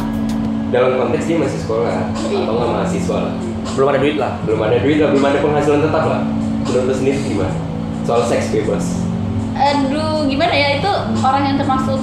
Dalam 0.67 0.97
konteks 0.97 1.25
dia 1.25 1.37
masih 1.37 1.59
sekolah 1.59 2.09
Iya. 2.23 2.43
atau 2.43 2.53
nggak 2.55 2.69
mahasiswa 2.71 3.17
lah. 3.21 3.33
Belum 3.73 3.87
ada 3.87 3.99
duit 3.99 4.17
lah. 4.17 4.31
Belum 4.43 4.59
ada 4.59 4.77
duit 4.79 4.97
lah, 4.97 5.07
belum 5.09 5.23
ada 5.23 5.37
penghasilan 5.39 5.79
tetap 5.81 6.03
lah. 6.03 6.21
Menurut 6.63 6.83
lu 6.83 6.93
sendiri 6.93 7.17
gimana? 7.23 7.53
Soal 8.03 8.21
seks 8.23 8.49
bebas. 8.49 8.85
aduh, 9.53 10.25
gimana 10.25 10.49
ya 10.49 10.81
itu 10.81 10.89
orang 11.21 11.45
yang 11.45 11.57
termasuk 11.57 12.01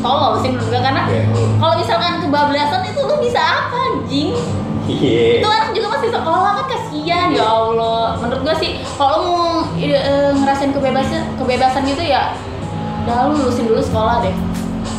tolol 0.00 0.40
sih 0.40 0.48
menurut 0.48 0.66
gue 0.66 0.80
karena 0.80 1.04
Oke. 1.04 1.20
kalau 1.60 1.74
misalkan 1.76 2.12
kebablasan 2.18 2.80
itu 2.82 2.96
lu 2.98 3.16
bisa 3.20 3.38
apa 3.38 3.76
anjing? 3.92 4.32
Iya. 4.84 5.38
itu 5.38 5.46
anak 5.46 5.70
juga 5.70 5.86
masih 5.90 6.08
sekolah 6.10 6.50
kan 6.52 6.66
kasihan 6.66 7.26
ya 7.30 7.44
Allah 7.46 8.18
menurut 8.18 8.40
gua 8.42 8.54
sih 8.56 8.70
kalau 8.94 9.18
mau 9.22 9.46
eh, 9.78 10.30
ngerasain 10.32 10.70
kebebasan 10.70 11.22
kebebasan 11.36 11.82
gitu 11.84 12.02
ya 12.02 12.34
udah 13.02 13.30
lu 13.30 13.34
lulusin 13.38 13.66
dulu 13.66 13.78
sekolah 13.78 14.22
deh 14.22 14.34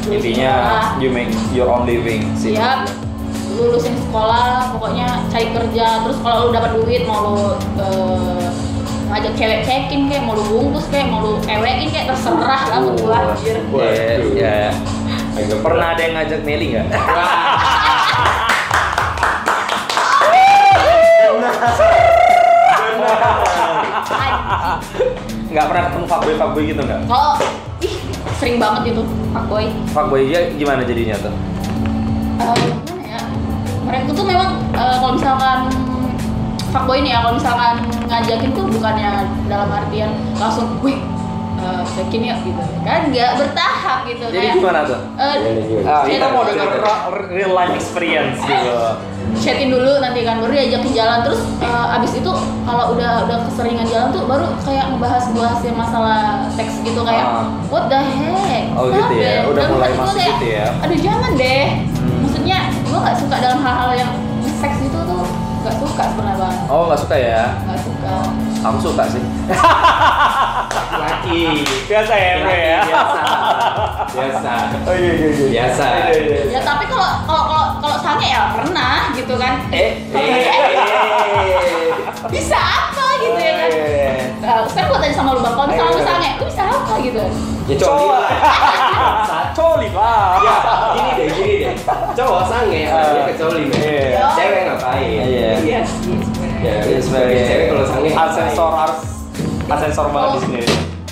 Lulusin 0.03 0.35
Intinya 0.35 0.51
sekolah. 0.51 0.85
you 0.99 1.09
make 1.09 1.31
your 1.51 1.67
own 1.67 1.83
living 1.83 2.27
sih. 2.35 2.55
siap 2.55 2.87
lulusin 3.53 3.95
sekolah 3.99 4.71
pokoknya 4.71 5.07
cari 5.29 5.47
kerja 5.51 5.85
terus 6.01 6.17
kalau 6.19 6.47
lu 6.47 6.51
dapat 6.51 6.71
duit 6.73 7.03
mau 7.03 7.19
lu 7.29 7.37
eh, 7.79 8.47
ngajak 9.03 9.33
cewek 9.37 9.59
cekin 9.61 10.09
kayak 10.09 10.23
mau 10.23 10.33
lu 10.33 10.43
bungkus 10.47 10.87
kayak 10.89 11.05
mau 11.05 11.21
lu 11.21 11.33
ewein 11.45 11.85
kayak 11.87 12.07
terserah 12.09 12.61
lah 12.71 12.79
buat 12.81 13.23
gua 13.69 13.83
Ya, 13.83 14.15
ya. 14.31 14.71
Agak 15.33 15.65
Pernah 15.65 15.97
ada 15.97 16.01
yang 16.01 16.13
ngajak 16.13 16.39
Meli 16.45 16.67
nggak? 16.71 16.87
Nggak 25.45 25.65
pernah 25.67 25.83
ketemu 25.85 26.05
fuckboy 26.07 26.33
fuckboy 26.35 26.63
gitu 26.65 26.81
nggak? 26.81 26.99
kalau 27.05 27.33
ih 27.79 27.93
sering 28.35 28.57
banget 28.57 28.83
itu 28.89 29.01
pak 29.29 29.43
boy 29.45 29.65
Fuckboy 29.91 30.21
nya 30.25 30.39
gimana 30.51 30.81
jadinya 30.81 31.15
tuh? 31.19 31.33
Eh, 32.35 32.55
gimana 32.57 33.03
ya 33.05 33.21
mereka 33.83 34.09
tuh 34.11 34.25
memang 34.25 34.49
eh, 34.71 34.95
kalau 34.97 35.13
misalkan 35.13 35.59
fuckboy 36.67 36.97
ini 36.97 37.09
ya 37.11 37.19
kalau 37.21 37.35
misalkan 37.37 37.75
ngajakin 38.07 38.49
tuh 38.51 38.65
bukannya 38.67 39.11
dalam 39.45 39.69
artian 39.69 40.09
langsung 40.35 40.73
wih 40.81 40.97
eh, 41.59 41.81
cekin 41.87 42.21
ya 42.23 42.35
gitu 42.41 42.63
kan 42.81 43.01
nggak 43.07 43.31
bertahap 43.37 43.97
gitu 44.05 44.25
Jadi 44.25 44.37
kayak 44.41 44.57
gimana 44.57 44.79
tuh? 44.83 44.99
eh, 45.15 45.33
Gimana, 45.37 45.61
gimana? 45.61 45.91
Ah, 45.91 46.01
kita 46.03 46.25
mau 46.27 46.43
dengar 46.43 46.67
real 47.29 47.51
life 47.53 47.73
experience 47.77 48.39
gitu. 48.41 48.73
Chatin 49.35 49.67
dulu 49.67 49.97
nanti 49.97 50.21
kan 50.21 50.37
baru 50.37 50.51
diajakin 50.51 50.91
jalan 50.91 51.19
terus 51.21 51.41
eh, 51.57 51.95
abis 51.95 52.11
itu 52.15 52.31
kalau 52.63 52.93
udah 52.93 53.23
udah 53.23 53.37
keseringan 53.45 53.85
jalan 53.85 54.07
tuh 54.09 54.23
baru 54.23 54.45
kayak 54.61 54.85
ngebahas 54.89 55.25
bahas 55.31 55.59
yang 55.61 55.75
masalah 55.75 56.19
teks 56.53 56.79
gitu 56.81 57.01
kayak 57.01 57.25
Ah. 57.25 57.45
what 57.67 57.87
the 57.87 57.97
heck 57.97 58.65
Oh, 58.73 58.87
gitu 58.87 59.13
ya? 59.15 59.41
Kenapa 59.41 59.49
Udah 59.49 59.63
Dalam 59.63 59.73
mulai 59.73 59.91
masuk 59.93 60.15
kayak, 60.15 60.31
gitu 60.33 60.47
ya? 60.51 60.65
aduh 60.79 60.99
jangan 60.99 61.31
deh 61.33 61.65
Hmm. 61.93 62.19
maksudnya 62.21 62.59
gua 62.83 62.97
nggak 62.99 63.17
suka 63.17 63.35
dalam 63.37 63.59
hal-hal 63.59 63.91
yang 63.95 64.11
seks 64.53 64.77
itu 64.81 64.99
tuh 64.99 65.23
suka 65.63 66.03
sebenarnya 66.05 66.35
bang 66.37 66.55
Oh 66.67 66.83
nggak 66.87 66.99
suka 66.99 67.15
ya? 67.15 67.43
nggak 67.63 67.79
suka 67.79 68.13
Aku 68.63 68.77
suka 68.81 69.03
sih. 69.09 69.19
laki. 70.71 71.63
Biasa 71.87 72.13
ya 72.13 72.33
bro 72.41 72.53
ya. 72.53 72.79
biasa. 72.83 73.21
Biasa. 74.13 74.51
Oh 74.85 74.95
iya 74.95 75.11
iya 75.13 75.29
iya. 75.29 75.47
biasa. 75.51 75.85
Ya 76.51 76.59
tapi 76.61 76.83
kalau 76.87 77.09
kalau 77.25 77.43
kalau 77.49 77.65
kalau 77.81 77.97
sange 77.99 78.27
ya 78.29 78.41
pernah 78.53 79.11
gitu 79.15 79.33
kan. 79.35 79.53
Eh, 79.71 79.91
eh, 80.13 80.43
eh. 80.43 81.87
bisa 82.29 82.57
apa 82.59 83.05
gitu 83.21 83.39
ya 83.39 83.53
kan? 83.59 83.69
Nah, 84.43 84.59
sekarang 84.67 84.89
gua 84.91 84.99
tanya 84.99 85.15
sama 85.15 85.29
lu 85.35 85.41
bang 85.41 85.55
kalau 85.55 85.67
misalnya 85.71 85.95
lu 85.95 86.03
sange 86.03 86.29
lu 86.35 86.45
bisa 86.47 86.63
apa 86.67 86.93
gitu? 86.99 87.21
Ya 87.63 87.75
coli 87.79 88.05
lah 88.11 88.27
Coli 89.55 89.87
lah. 89.95 90.35
ya 90.43 90.55
gini 90.91 91.11
deh 91.15 91.27
gini 91.31 91.53
deh. 91.63 91.73
Cowok 92.11 92.43
sange 92.51 92.81
dia 92.91 93.21
ke 93.23 93.33
coli 93.39 93.63
men 93.71 93.79
Iya. 93.79 94.25
cewek 94.35 94.61
ngapain? 94.67 95.07
Iya. 95.23 95.51
iya 95.63 95.79
sebenarnya. 95.87 96.59
ya 96.59 96.73
Iya 96.83 96.99
sebagai 96.99 97.39
cewek 97.47 97.65
kalau 97.71 97.85
sange 97.87 98.09
asensor 98.11 98.71
harus 98.75 98.99
asensor 99.69 100.07
banget 100.11 100.29
di 100.33 100.39
sini. 100.47 100.61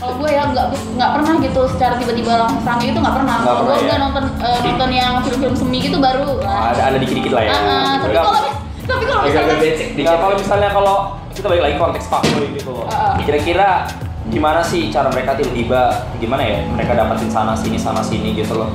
kalau 0.02 0.18
gue 0.18 0.30
ya 0.34 0.44
nggak 0.50 0.66
nggak 0.98 1.12
pernah 1.14 1.34
gitu 1.46 1.62
secara 1.70 1.94
tiba-tiba 2.02 2.34
langsung 2.42 2.64
sange 2.66 2.90
itu 2.90 2.98
nggak 2.98 3.16
pernah 3.22 3.38
kalau 3.46 3.62
gue 3.70 3.76
udah 3.86 3.98
ya? 3.98 4.02
nonton 4.02 4.24
eh, 4.42 4.60
nonton 4.66 4.90
yang 4.90 5.14
film-film 5.22 5.54
semi 5.54 5.78
gitu 5.78 5.98
baru 6.02 6.42
lah 6.42 6.74
Ada 6.74 6.82
ada 6.90 6.98
dikit-dikit 6.98 7.32
lah 7.38 7.44
ya. 7.46 7.52
Ah, 7.54 7.62
ah, 7.62 7.94
tapi 8.02 8.14
kalau 8.18 8.34
tapi 8.82 9.04
kalau 9.06 9.22
misalnya 9.30 9.56
dikit 9.62 10.18
kalau 10.18 10.36
misalnya 10.36 10.70
kalau 10.74 10.96
kita 11.32 11.46
balik 11.48 11.64
lagi 11.64 11.76
konteks 11.80 12.06
fuckboy 12.10 12.46
gitu 12.58 12.70
loh. 12.74 12.86
Ah. 12.90 13.16
Kira-kira 13.22 13.88
gimana 14.32 14.62
sih 14.66 14.90
cara 14.90 15.08
mereka 15.12 15.38
tiba-tiba 15.38 16.08
gimana 16.18 16.44
ya 16.46 16.58
mereka 16.72 16.92
dapatin 16.98 17.30
sana 17.30 17.54
sini 17.54 17.78
sana 17.78 18.02
sini 18.02 18.36
gitu 18.36 18.58
loh. 18.58 18.74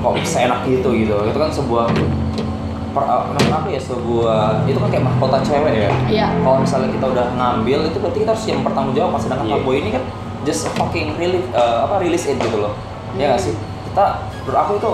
Kok 0.00 0.18
bisa 0.18 0.48
enak 0.48 0.66
gitu 0.66 0.88
gitu. 0.96 1.14
Itu 1.28 1.38
kan 1.38 1.50
sebuah 1.52 1.92
per, 2.92 3.04
uh, 3.04 3.24
apa 3.32 3.68
ya 3.68 3.80
sebuah 3.80 4.64
itu 4.64 4.78
kan 4.78 4.88
kayak 4.88 5.04
mahkota 5.04 5.38
cewek 5.42 5.74
ya. 5.74 5.90
Iya. 6.06 6.26
Kalau 6.40 6.58
misalnya 6.60 6.88
kita 6.92 7.06
udah 7.08 7.26
ngambil 7.34 7.78
itu 7.88 7.96
berarti 7.98 8.18
kita 8.22 8.30
harus 8.36 8.44
yang 8.46 8.60
bertanggung 8.62 8.94
jawab. 8.94 9.18
Sedangkan 9.18 9.46
Iya. 9.48 9.54
fuckboy 9.58 9.76
ini 9.80 9.90
kan 9.92 10.02
just 10.44 10.68
fucking 10.76 11.16
release 11.16 11.46
uh, 11.52 11.84
apa 11.84 11.98
release 11.98 12.28
it 12.28 12.36
gitu 12.36 12.56
loh. 12.60 12.72
Ya 13.16 13.32
nggak 13.32 13.40
sih? 13.40 13.54
Kita 13.92 14.04
menurut 14.44 14.58
aku 14.58 14.72
itu 14.78 14.90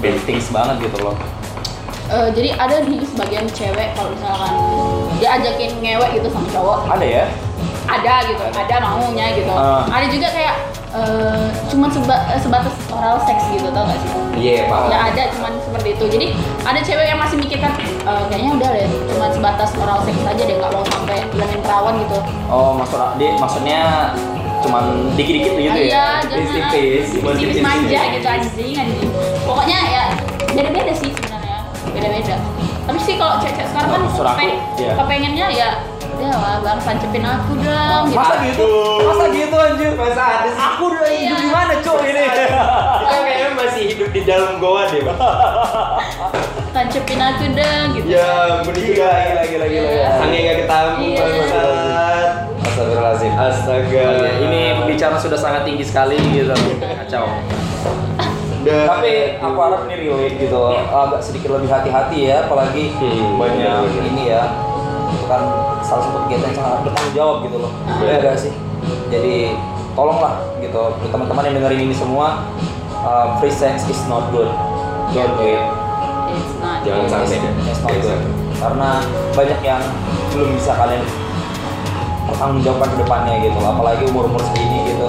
bad 0.00 0.16
things 0.24 0.46
banget 0.52 0.76
gitu 0.82 0.98
loh. 1.00 1.16
Eh, 2.12 2.28
jadi 2.36 2.52
ada 2.60 2.76
di 2.84 3.00
sebagian 3.00 3.48
cewek 3.48 3.96
kalau 3.96 4.12
misalkan 4.12 4.52
diajakin 5.16 5.72
ngewek 5.80 6.20
gitu 6.20 6.28
sama 6.28 6.48
cowok 6.52 6.78
Ada 6.92 7.06
ya? 7.08 7.24
ada 7.82 8.14
gitu 8.28 8.42
ada 8.52 8.76
maunya 8.84 9.26
gitu 9.32 9.48
Ah. 9.48 9.82
ada 9.88 10.06
juga 10.12 10.28
kayak 10.28 10.56
eh, 10.92 11.46
cuman 11.72 11.88
seba- 11.88 12.24
eh, 12.30 12.40
sebatas 12.40 12.74
oral 12.92 13.16
seks 13.24 13.44
gitu 13.48 13.68
tau 13.72 13.84
gak 13.88 13.98
sih? 14.00 14.10
Iya 14.32 14.64
paham. 14.68 14.88
ya 14.88 14.98
ada 15.12 15.22
cuman 15.36 15.52
seperti 15.60 15.88
itu. 15.96 16.04
Jadi 16.08 16.26
ada 16.64 16.80
cewek 16.80 17.06
yang 17.08 17.20
masih 17.20 17.36
mikirkan 17.40 17.72
eh, 17.80 18.22
kayaknya 18.28 18.50
udah 18.56 18.68
deh 18.72 18.88
cuman 19.12 19.30
sebatas 19.32 19.70
oral 19.76 19.98
seks 20.04 20.20
aja 20.24 20.42
deh 20.42 20.56
nggak 20.56 20.72
mau 20.72 20.84
sampai 20.88 21.18
janin 21.32 21.60
perawan 21.64 21.94
gitu. 22.00 22.18
Oh, 22.48 22.70
maksud 22.76 23.00
dia 23.16 23.30
maksudnya 23.36 23.80
cuman 24.62 24.84
dikit-dikit 25.18 25.52
gitu 25.58 25.74
iya 25.74 25.90
ya? 25.90 26.04
jangan 26.22 26.22
tipis-tipis, 26.30 27.06
cuma 27.18 27.30
tipis 27.34 27.58
manja 27.58 28.00
gitu 28.14 28.28
anjing 28.30 28.74
anjing. 28.78 29.10
Pokoknya 29.42 29.78
ya 29.90 30.04
beda-beda 30.54 30.92
sih 30.94 31.10
sebenarnya 31.10 31.58
beda-beda. 31.90 32.36
Tapi 32.82 32.98
sih 33.02 33.14
kalau 33.18 33.38
cewek-cewek 33.42 33.68
sekarang 33.74 33.90
kan 33.90 34.02
iya. 34.78 34.92
kepengennya 34.98 35.46
ya 35.50 35.68
udah 36.22 36.38
lah 36.38 36.56
bang 36.62 36.78
sancepin 36.78 37.24
aku 37.26 37.52
dong 37.58 38.04
gitu 38.06 38.14
Masa 38.14 38.34
gitu? 38.46 38.70
Masa 39.02 39.24
gitu 39.28 39.56
anjir? 39.58 39.90
masa 39.92 40.22
ada 40.22 40.48
sih 40.48 40.62
Aku 40.62 40.82
udah 40.86 41.02
Iya. 41.02 41.18
hidup 41.18 41.36
di 41.36 41.48
mana, 41.50 41.74
Cok 41.76 41.98
ini? 42.04 42.22
Kita 42.22 42.46
kayaknya 43.18 43.48
masih 43.52 43.82
hidup 43.90 44.08
di 44.08 44.20
dalam 44.22 44.52
goa 44.56 44.82
deh 44.86 45.02
Bang. 45.02 45.18
tancepin 46.72 47.18
aku 47.18 47.44
dong 47.52 47.86
gitu 47.92 48.06
ya 48.08 48.26
ampun 48.54 48.72
gila 48.72 48.94
Gila, 49.12 49.42
gila, 49.44 49.66
gila, 49.66 49.88
Iya. 49.90 50.08
sange 50.16 50.38
nggak 50.38 50.56
ketemu 50.62 51.02
Iya. 51.04 51.24
Astagfirullahaladzim. 52.62 53.32
astaga 53.34 54.02
Oke, 54.14 54.30
ini 54.40 54.60
pembicaraan 54.74 55.18
sudah 55.18 55.36
sangat 55.36 55.62
tinggi 55.62 55.84
sekali 55.84 56.16
gitu. 56.32 56.54
Kacau. 56.80 57.26
Udah. 58.62 58.82
Tapi 58.88 59.12
aku 59.36 59.58
harap 59.58 59.80
ini 59.84 59.94
relate 60.00 60.38
gitu, 60.38 60.62
agak 60.88 61.20
sedikit 61.20 61.50
lebih 61.52 61.68
hati-hati 61.68 62.18
ya, 62.24 62.46
apalagi 62.46 62.94
Hmm, 62.94 63.36
banyak 63.36 63.90
ini 64.06 64.30
ya. 64.30 64.42
Itu 65.22 65.30
kan 65.30 65.42
salah 65.86 66.02
satu 66.02 66.18
kegiatan 66.26 66.50
yang 66.50 66.56
sangat 66.58 66.78
bertanggung 66.82 67.14
jawab 67.14 67.36
gitu 67.46 67.56
loh. 67.62 67.70
Ya 68.02 68.18
gak 68.18 68.34
sih? 68.42 68.50
Jadi 69.06 69.54
tolonglah 69.94 70.42
gitu, 70.58 70.82
buat 70.98 71.10
teman-teman 71.14 71.42
yang 71.46 71.54
dengerin 71.62 71.80
ini 71.86 71.94
semua, 71.94 72.42
uh, 73.06 73.38
free 73.38 73.54
sex 73.54 73.86
is 73.86 74.02
not 74.10 74.34
good. 74.34 74.50
Don't 75.14 75.30
do 75.38 75.46
it. 75.46 75.62
It's 76.34 76.58
not 76.58 76.82
Jangan 76.82 77.06
good. 77.06 77.12
sampai 77.14 77.38
deh. 77.38 77.52
It's 77.70 77.80
not 77.86 77.90
Jangan 77.94 78.02
good. 78.02 78.18
sampai. 78.18 78.58
Karena 78.58 78.90
banyak 79.30 79.60
yang 79.62 79.82
belum 80.34 80.50
bisa 80.58 80.72
kalian 80.74 81.02
pertanggungjawabkan 82.32 82.88
ke 82.88 82.98
depannya 82.98 83.34
gitu, 83.40 83.58
apalagi 83.60 84.02
umur-umur 84.08 84.40
segini 84.48 84.88
gitu. 84.88 85.06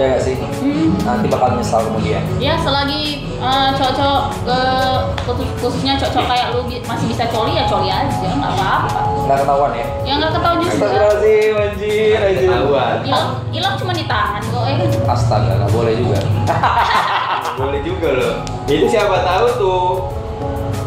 Ya 0.00 0.16
gak 0.16 0.22
sih? 0.24 0.34
Hmm. 0.40 0.96
Nanti 1.04 1.26
bakal 1.28 1.54
nyesal 1.54 1.84
kemudian. 1.84 2.22
Ya 2.40 2.56
selagi 2.56 3.28
eh, 3.36 3.68
cowok-cowok 3.76 4.22
eh, 4.48 4.96
khusus- 5.22 5.54
khususnya 5.60 6.00
cowok-cowok 6.00 6.26
kayak 6.32 6.46
lu 6.56 6.60
masih 6.64 7.06
bisa 7.06 7.24
coli 7.28 7.52
ya 7.54 7.64
coli 7.68 7.92
aja 7.92 8.08
nggak 8.32 8.52
apa-apa. 8.56 9.00
Nggak 9.22 9.38
ketahuan 9.44 9.72
ya? 9.72 9.86
Ya 10.02 10.12
nggak 10.16 10.32
ketahuan 10.32 10.58
juga. 10.58 10.72
Astagfirullahaladzim, 10.72 11.52
anjir, 11.54 12.18
anjir. 12.18 12.48
ketahuan 12.48 12.96
Hilang 13.04 13.28
hilang 13.52 13.74
cuma 13.76 13.92
di 13.92 14.04
tangan 14.08 14.42
kok 14.42 14.62
kan? 14.64 14.76
Astaga, 15.06 15.52
nggak 15.60 15.70
boleh 15.70 15.94
juga. 16.00 16.18
boleh 17.60 17.80
juga 17.84 18.08
loh 18.16 18.32
itu 18.64 18.86
siapa 18.88 19.16
tahu 19.22 19.46
tuh 19.60 19.82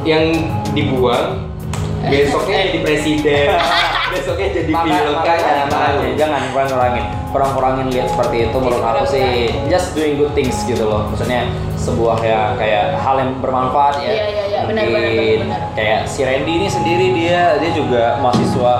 yang 0.02 0.34
dibuang 0.74 1.45
besoknya 2.12 2.74
jadi 2.74 2.80
presiden 2.82 3.48
besoknya 4.15 4.47
jadi 4.54 4.71
pilot 4.71 5.13
Maka- 5.13 5.38
kan 5.38 5.67
makanya, 5.67 6.10
jangan 6.15 6.41
kurang-kurangin 6.49 7.06
kurang-kurangin 7.30 7.88
lihat 7.91 8.08
seperti 8.08 8.47
itu 8.47 8.56
menurut 8.56 8.80
aku 8.82 9.04
sih. 9.06 9.51
just 9.67 9.91
doing 9.91 10.15
good 10.15 10.32
things 10.32 10.56
gitu 10.63 10.82
loh. 10.82 11.04
Maksudnya 11.06 11.51
sebuah 11.75 12.17
ya 12.19 12.56
kayak 12.56 12.95
hal 12.97 13.19
yang 13.19 13.32
bermanfaat 13.38 13.99
ya. 13.99 14.08
Iya, 14.08 14.25
iya, 14.25 14.43
iya, 14.47 14.60
benar, 14.63 14.84
benar, 14.88 15.01
Mungkin 15.04 15.39
benar, 15.43 15.60
benar. 15.60 15.62
kayak 15.75 15.99
si 16.08 16.23
Randy 16.23 16.51
ini 16.56 16.67
sendiri 16.67 17.08
dia 17.12 17.60
dia 17.60 17.71
juga 17.75 18.15
mahasiswa 18.17 18.73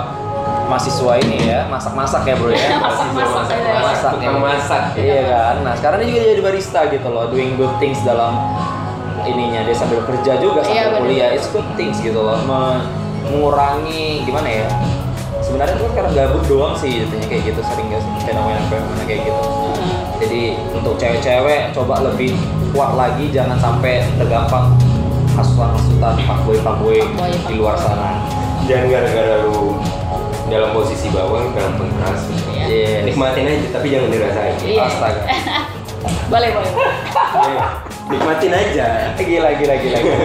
mahasiswa 0.66 1.14
ini 1.20 1.38
ya. 1.46 1.68
Masak-masak 1.68 2.24
ya 2.24 2.34
bro 2.34 2.50
ya. 2.50 2.70
Masak-masak, 2.88 3.44
masak, 3.44 3.60
iya. 3.60 3.76
masak, 3.78 4.14
ya. 4.16 4.32
masak. 4.32 4.84
iya 4.96 5.22
kan? 5.28 5.56
Nah 5.62 5.74
sekarang 5.76 5.98
dia 6.00 6.10
juga 6.10 6.22
jadi 6.26 6.42
barista 6.42 6.80
gitu 6.88 7.08
loh. 7.08 7.28
Doing 7.28 7.52
good 7.54 7.76
things 7.78 8.00
dalam 8.02 8.34
ininya. 9.22 9.68
Dia 9.68 9.76
sambil 9.76 10.00
kerja 10.08 10.40
juga 10.40 10.64
sambil 10.64 10.80
Iya, 10.80 10.98
kuliah. 10.98 11.30
it's 11.36 11.52
good 11.52 11.68
things 11.76 12.00
gitu 12.00 12.18
loh. 12.18 12.40
Me- 12.42 13.04
mengurangi 13.26 14.22
gimana 14.22 14.46
ya 14.46 14.70
sebenarnya 15.46 15.76
itu 15.76 15.84
kan 15.86 15.94
karena 15.96 16.12
gabut 16.12 16.44
doang 16.46 16.74
sih 16.74 16.92
jadinya 17.00 17.28
kayak 17.28 17.44
gitu 17.46 17.62
sering 17.64 17.88
gak 17.88 18.02
sih 18.02 18.12
fenomena-fenomena 18.26 19.04
kayak 19.06 19.22
gitu 19.24 19.44
Hmm. 19.76 20.02
jadi 20.18 20.42
untuk 20.72 20.94
cewek-cewek 20.96 21.62
coba 21.72 21.96
lebih 22.02 22.34
kuat 22.72 22.96
lagi 22.96 23.30
jangan 23.30 23.60
sampai 23.60 24.02
tergampang 24.16 24.74
hasutan-hasutan 25.32 26.16
fuckboy 26.24 26.58
fuckboy 26.58 26.98
Fuckboy, 27.04 27.32
di 27.46 27.56
luar 27.56 27.76
sana 27.76 28.24
jangan 28.66 28.88
gara-gara 28.90 29.44
lu 29.44 29.78
dalam 30.46 30.72
posisi 30.72 31.10
bawah 31.10 31.44
keras 31.54 32.22
Iya. 32.56 32.66
Yes. 32.66 33.02
nikmatin 33.06 33.46
aja 33.46 33.68
tapi 33.70 33.88
jangan 33.94 34.10
dirasain 34.10 34.56
Iya. 34.58 34.82
astaga 34.84 35.22
boleh 36.32 36.50
boleh. 36.50 36.74
Iya. 37.46 37.66
nikmatin 38.08 38.52
aja 38.52 38.88
gila 39.16 39.50
gila 39.54 39.76
gila, 39.76 39.98
gila. 40.00 40.18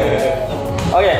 oke 0.96 1.14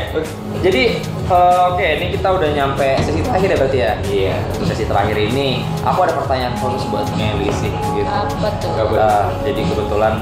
jadi 0.63 0.83
eh, 1.31 1.59
oke 1.71 1.87
ini 1.87 2.07
kita 2.13 2.29
udah 2.31 2.49
nyampe 2.51 2.89
sesi 3.07 3.21
terakhir 3.23 3.49
ya 3.49 3.57
berarti 3.57 3.79
ya? 3.79 3.93
Iya. 4.05 4.35
Untuk 4.59 4.67
sesi 4.75 4.85
terakhir 4.85 5.17
ini. 5.17 5.63
Aku 5.87 5.99
ada 6.03 6.15
pertanyaan 6.15 6.55
khusus 6.59 6.83
buat 6.91 7.07
Meli 7.15 7.49
sih 7.55 7.71
gitu. 7.71 8.11
Apa 8.11 8.49
tuh? 8.59 8.71
Nah, 8.95 9.31
jadi 9.47 9.61
kebetulan 9.65 10.15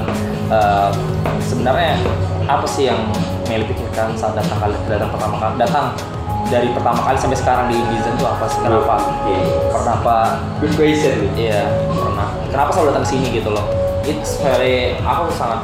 eh, 0.53 0.89
sebenarnya 1.43 1.97
apa 2.45 2.65
sih 2.69 2.89
yang 2.89 2.99
Meli 3.49 3.65
pikirkan 3.65 4.13
saat 4.13 4.37
datang 4.37 4.57
kali 4.61 4.75
datang 4.85 5.09
pertama 5.09 5.35
kali 5.41 5.53
datang 5.57 5.85
dari 6.49 6.69
pertama 6.73 6.99
kali 7.05 7.17
sampai 7.19 7.37
sekarang 7.37 7.65
di 7.69 7.77
Indizen 7.77 8.13
itu 8.17 8.25
apa 8.25 8.45
sih? 8.49 8.59
Kenapa? 8.63 8.95
Oke. 8.97 9.37
kenapa 9.69 10.15
good 10.61 10.73
question. 10.77 11.15
Iya 11.37 11.69
pernah. 11.93 12.29
Kenapa 12.49 12.69
selalu 12.73 12.87
datang 12.93 13.05
sini 13.05 13.27
gitu 13.33 13.49
loh? 13.53 13.65
It's 14.07 14.41
very 14.41 14.97
aku 15.05 15.29
sangat 15.37 15.61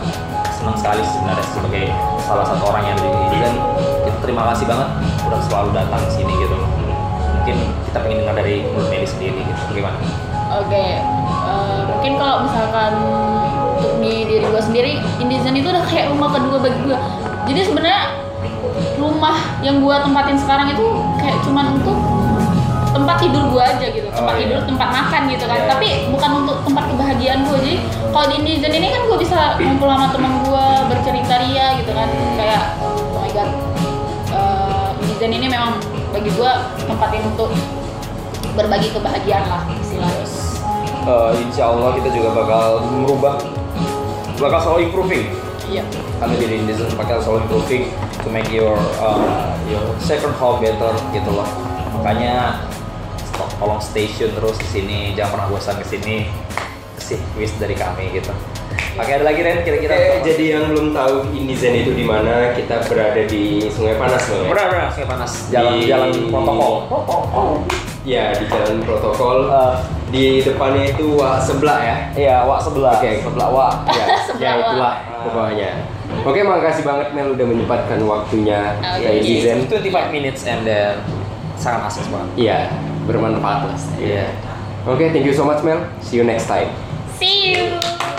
senang 0.55 0.77
sekali 0.79 1.03
sebenarnya 1.03 1.45
sebagai 1.51 1.85
salah 2.23 2.45
satu 2.47 2.63
orang 2.71 2.83
yang 2.87 2.97
di 2.97 3.09
Indizen 3.11 3.55
kita 4.07 4.17
terima 4.23 4.43
kasih 4.53 4.65
banget 4.65 4.89
udah 5.27 5.39
selalu 5.45 5.69
datang 5.75 6.01
sini 6.07 6.33
gitu. 6.39 6.55
Mungkin 7.35 7.57
kita 7.91 7.97
pengen 8.01 8.17
dengar 8.25 8.35
dari 8.41 8.65
mulut 8.73 8.87
Meli 8.89 9.07
sendiri 9.07 9.39
gitu. 9.43 9.61
Bagaimana 9.69 9.97
Oke, 10.55 10.85
eh, 11.01 11.79
mungkin 11.89 12.13
kalau 12.21 12.47
misalkan 12.47 12.93
untuk 13.75 13.93
di 13.99 14.23
diri 14.29 14.45
gue 14.45 14.61
sendiri, 14.61 14.93
Indizen 15.19 15.57
itu 15.57 15.67
udah 15.67 15.83
kayak 15.83 16.13
rumah 16.13 16.31
kedua 16.31 16.57
bagi 16.63 16.79
gue. 16.85 16.97
Jadi 17.49 17.59
sebenarnya 17.65 18.03
rumah 18.95 19.35
yang 19.61 19.83
gue 19.83 19.95
tempatin 19.99 20.37
sekarang 20.39 20.71
itu 20.71 20.85
kayak 21.19 21.37
cuman 21.43 21.75
untuk 21.81 21.97
tempat 22.95 23.15
tidur 23.19 23.43
gue 23.51 23.59
aja 23.59 23.87
gitu, 23.91 24.07
tempat 24.07 24.33
Oh, 24.33 24.39
iya. 24.39 24.47
tidur, 24.47 24.59
tempat 24.63 24.87
makan 24.89 25.21
gitu 25.27 25.45
kan. 25.45 25.59
Iya. 25.59 25.67
Tapi 25.75 25.87
bukan 26.09 26.29
untuk 26.41 26.57
tempat 26.63 26.83
kebahagiaan 26.95 27.39
gue. 27.43 27.57
Jadi 27.59 27.75
kalau 28.15 28.25
di 28.31 28.35
Indizen 28.39 28.71
ini 28.71 28.87
kan 28.87 29.01
gue 29.03 29.17
bisa 29.19 29.39
ngumpul 29.59 29.87
sama 29.91 30.07
temen 30.15 30.31
gue, 30.47 30.65
bercerita 30.87 31.35
ria 31.43 31.67
gitu 31.83 31.91
kan. 31.91 32.07
Kayak 32.39 32.63
oh 32.79 33.19
my 33.19 33.29
god, 33.35 33.49
Indizen 35.03 35.31
ini 35.31 35.47
memang 35.47 35.79
bagi 36.11 36.31
gua 36.35 36.71
tempat 36.79 37.11
yang 37.11 37.23
untuk 37.27 37.51
berbagi 38.55 38.91
kebahagiaan 38.95 39.47
lah 39.47 39.63
istilahnya 39.75 40.27
Eh, 41.05 41.31
insya 41.37 41.69
Allah 41.69 41.93
kita 41.93 42.09
juga 42.09 42.33
bakal 42.33 42.81
merubah, 42.89 43.37
bakal 44.41 44.59
selalu 44.59 44.89
improving. 44.89 45.29
iya 45.69 45.85
Kami 46.17 46.33
di 46.35 46.45
Rindizen 46.49 46.89
bakal 46.97 47.21
selalu 47.21 47.45
improving 47.45 47.83
to 48.19 48.27
make 48.33 48.49
your 48.49 48.73
uh, 48.97 49.53
your 49.69 49.85
second 50.01 50.33
home 50.35 50.57
better 50.57 50.89
gitu 51.13 51.29
loh. 51.29 51.45
Makanya 52.01 52.57
tolong 53.55 53.79
station 53.79 54.31
terus 54.31 54.55
di 54.57 54.67
sini, 54.71 54.99
jangan 55.13 55.31
pernah 55.35 55.47
bosan 55.49 55.75
ke 55.77 55.87
sini. 55.87 56.17
Sih 56.95 57.19
wish 57.35 57.53
dari 57.55 57.73
kami 57.73 58.09
gitu. 58.11 58.31
Oke 58.95 59.11
ada 59.11 59.27
lagi 59.27 59.43
Ren 59.43 59.59
kira-kira? 59.61 59.91
Oke, 59.91 60.23
jadi 60.23 60.43
yang 60.55 60.71
belum 60.71 60.95
tahu 60.95 61.27
Indizen 61.31 61.75
itu 61.75 61.91
di 61.91 62.01
mana, 62.01 62.55
kita 62.55 62.79
berada 62.87 63.21
di 63.21 63.67
Sungai 63.67 63.99
Panas 63.99 64.23
loh 64.25 64.39
ya. 64.39 64.47
benar 64.47 64.65
benar 64.71 64.87
Sungai 64.89 65.09
panas 65.09 65.31
jalan 65.51 65.73
Di- 65.75 65.87
jalan 65.91 66.09
protokol. 66.31 66.73
Ya, 68.05 68.31
di 68.31 68.45
jalan 68.47 68.77
protokol. 68.85 69.37
Eh, 69.51 69.75
di 70.09 70.25
depannya 70.39 70.95
itu 70.95 71.19
wah 71.19 71.35
sebelah 71.37 71.79
ya. 71.81 71.97
Iya, 72.15 72.35
wak 72.47 72.63
sebelah. 72.63 72.95
Oke. 72.95 73.11
sebelah 73.19 73.49
wak. 73.51 73.73
Ya, 73.99 74.05
Sebelah 74.23 74.39
ya 74.39 74.51
itulah 74.55 74.93
pokoknya. 75.25 75.71
Oke, 76.23 76.39
makasih 76.41 76.83
banget 76.85 77.07
Mel 77.11 77.35
udah 77.35 77.45
menyempatkan 77.45 77.99
waktunya 77.99 78.77
Oke. 78.79 79.03
ke 79.03 79.09
Indizen. 79.19 79.57
25 79.67 80.15
minutes 80.15 80.41
and 80.47 80.63
then 80.63 80.95
sangat 81.55 81.91
asik 81.91 82.07
banget. 82.07 82.29
Iya, 82.37 82.59
bermanfaat 83.05 83.69
lah. 83.69 83.77
Iya. 84.01 84.27
Oke, 84.85 85.09
thank 85.09 85.25
you 85.25 85.33
so 85.33 85.45
much 85.45 85.61
Mel. 85.65 85.81
See 86.01 86.17
you 86.17 86.25
next 86.25 86.45
time. 86.45 86.69
see 87.17 87.55
you 87.55 88.14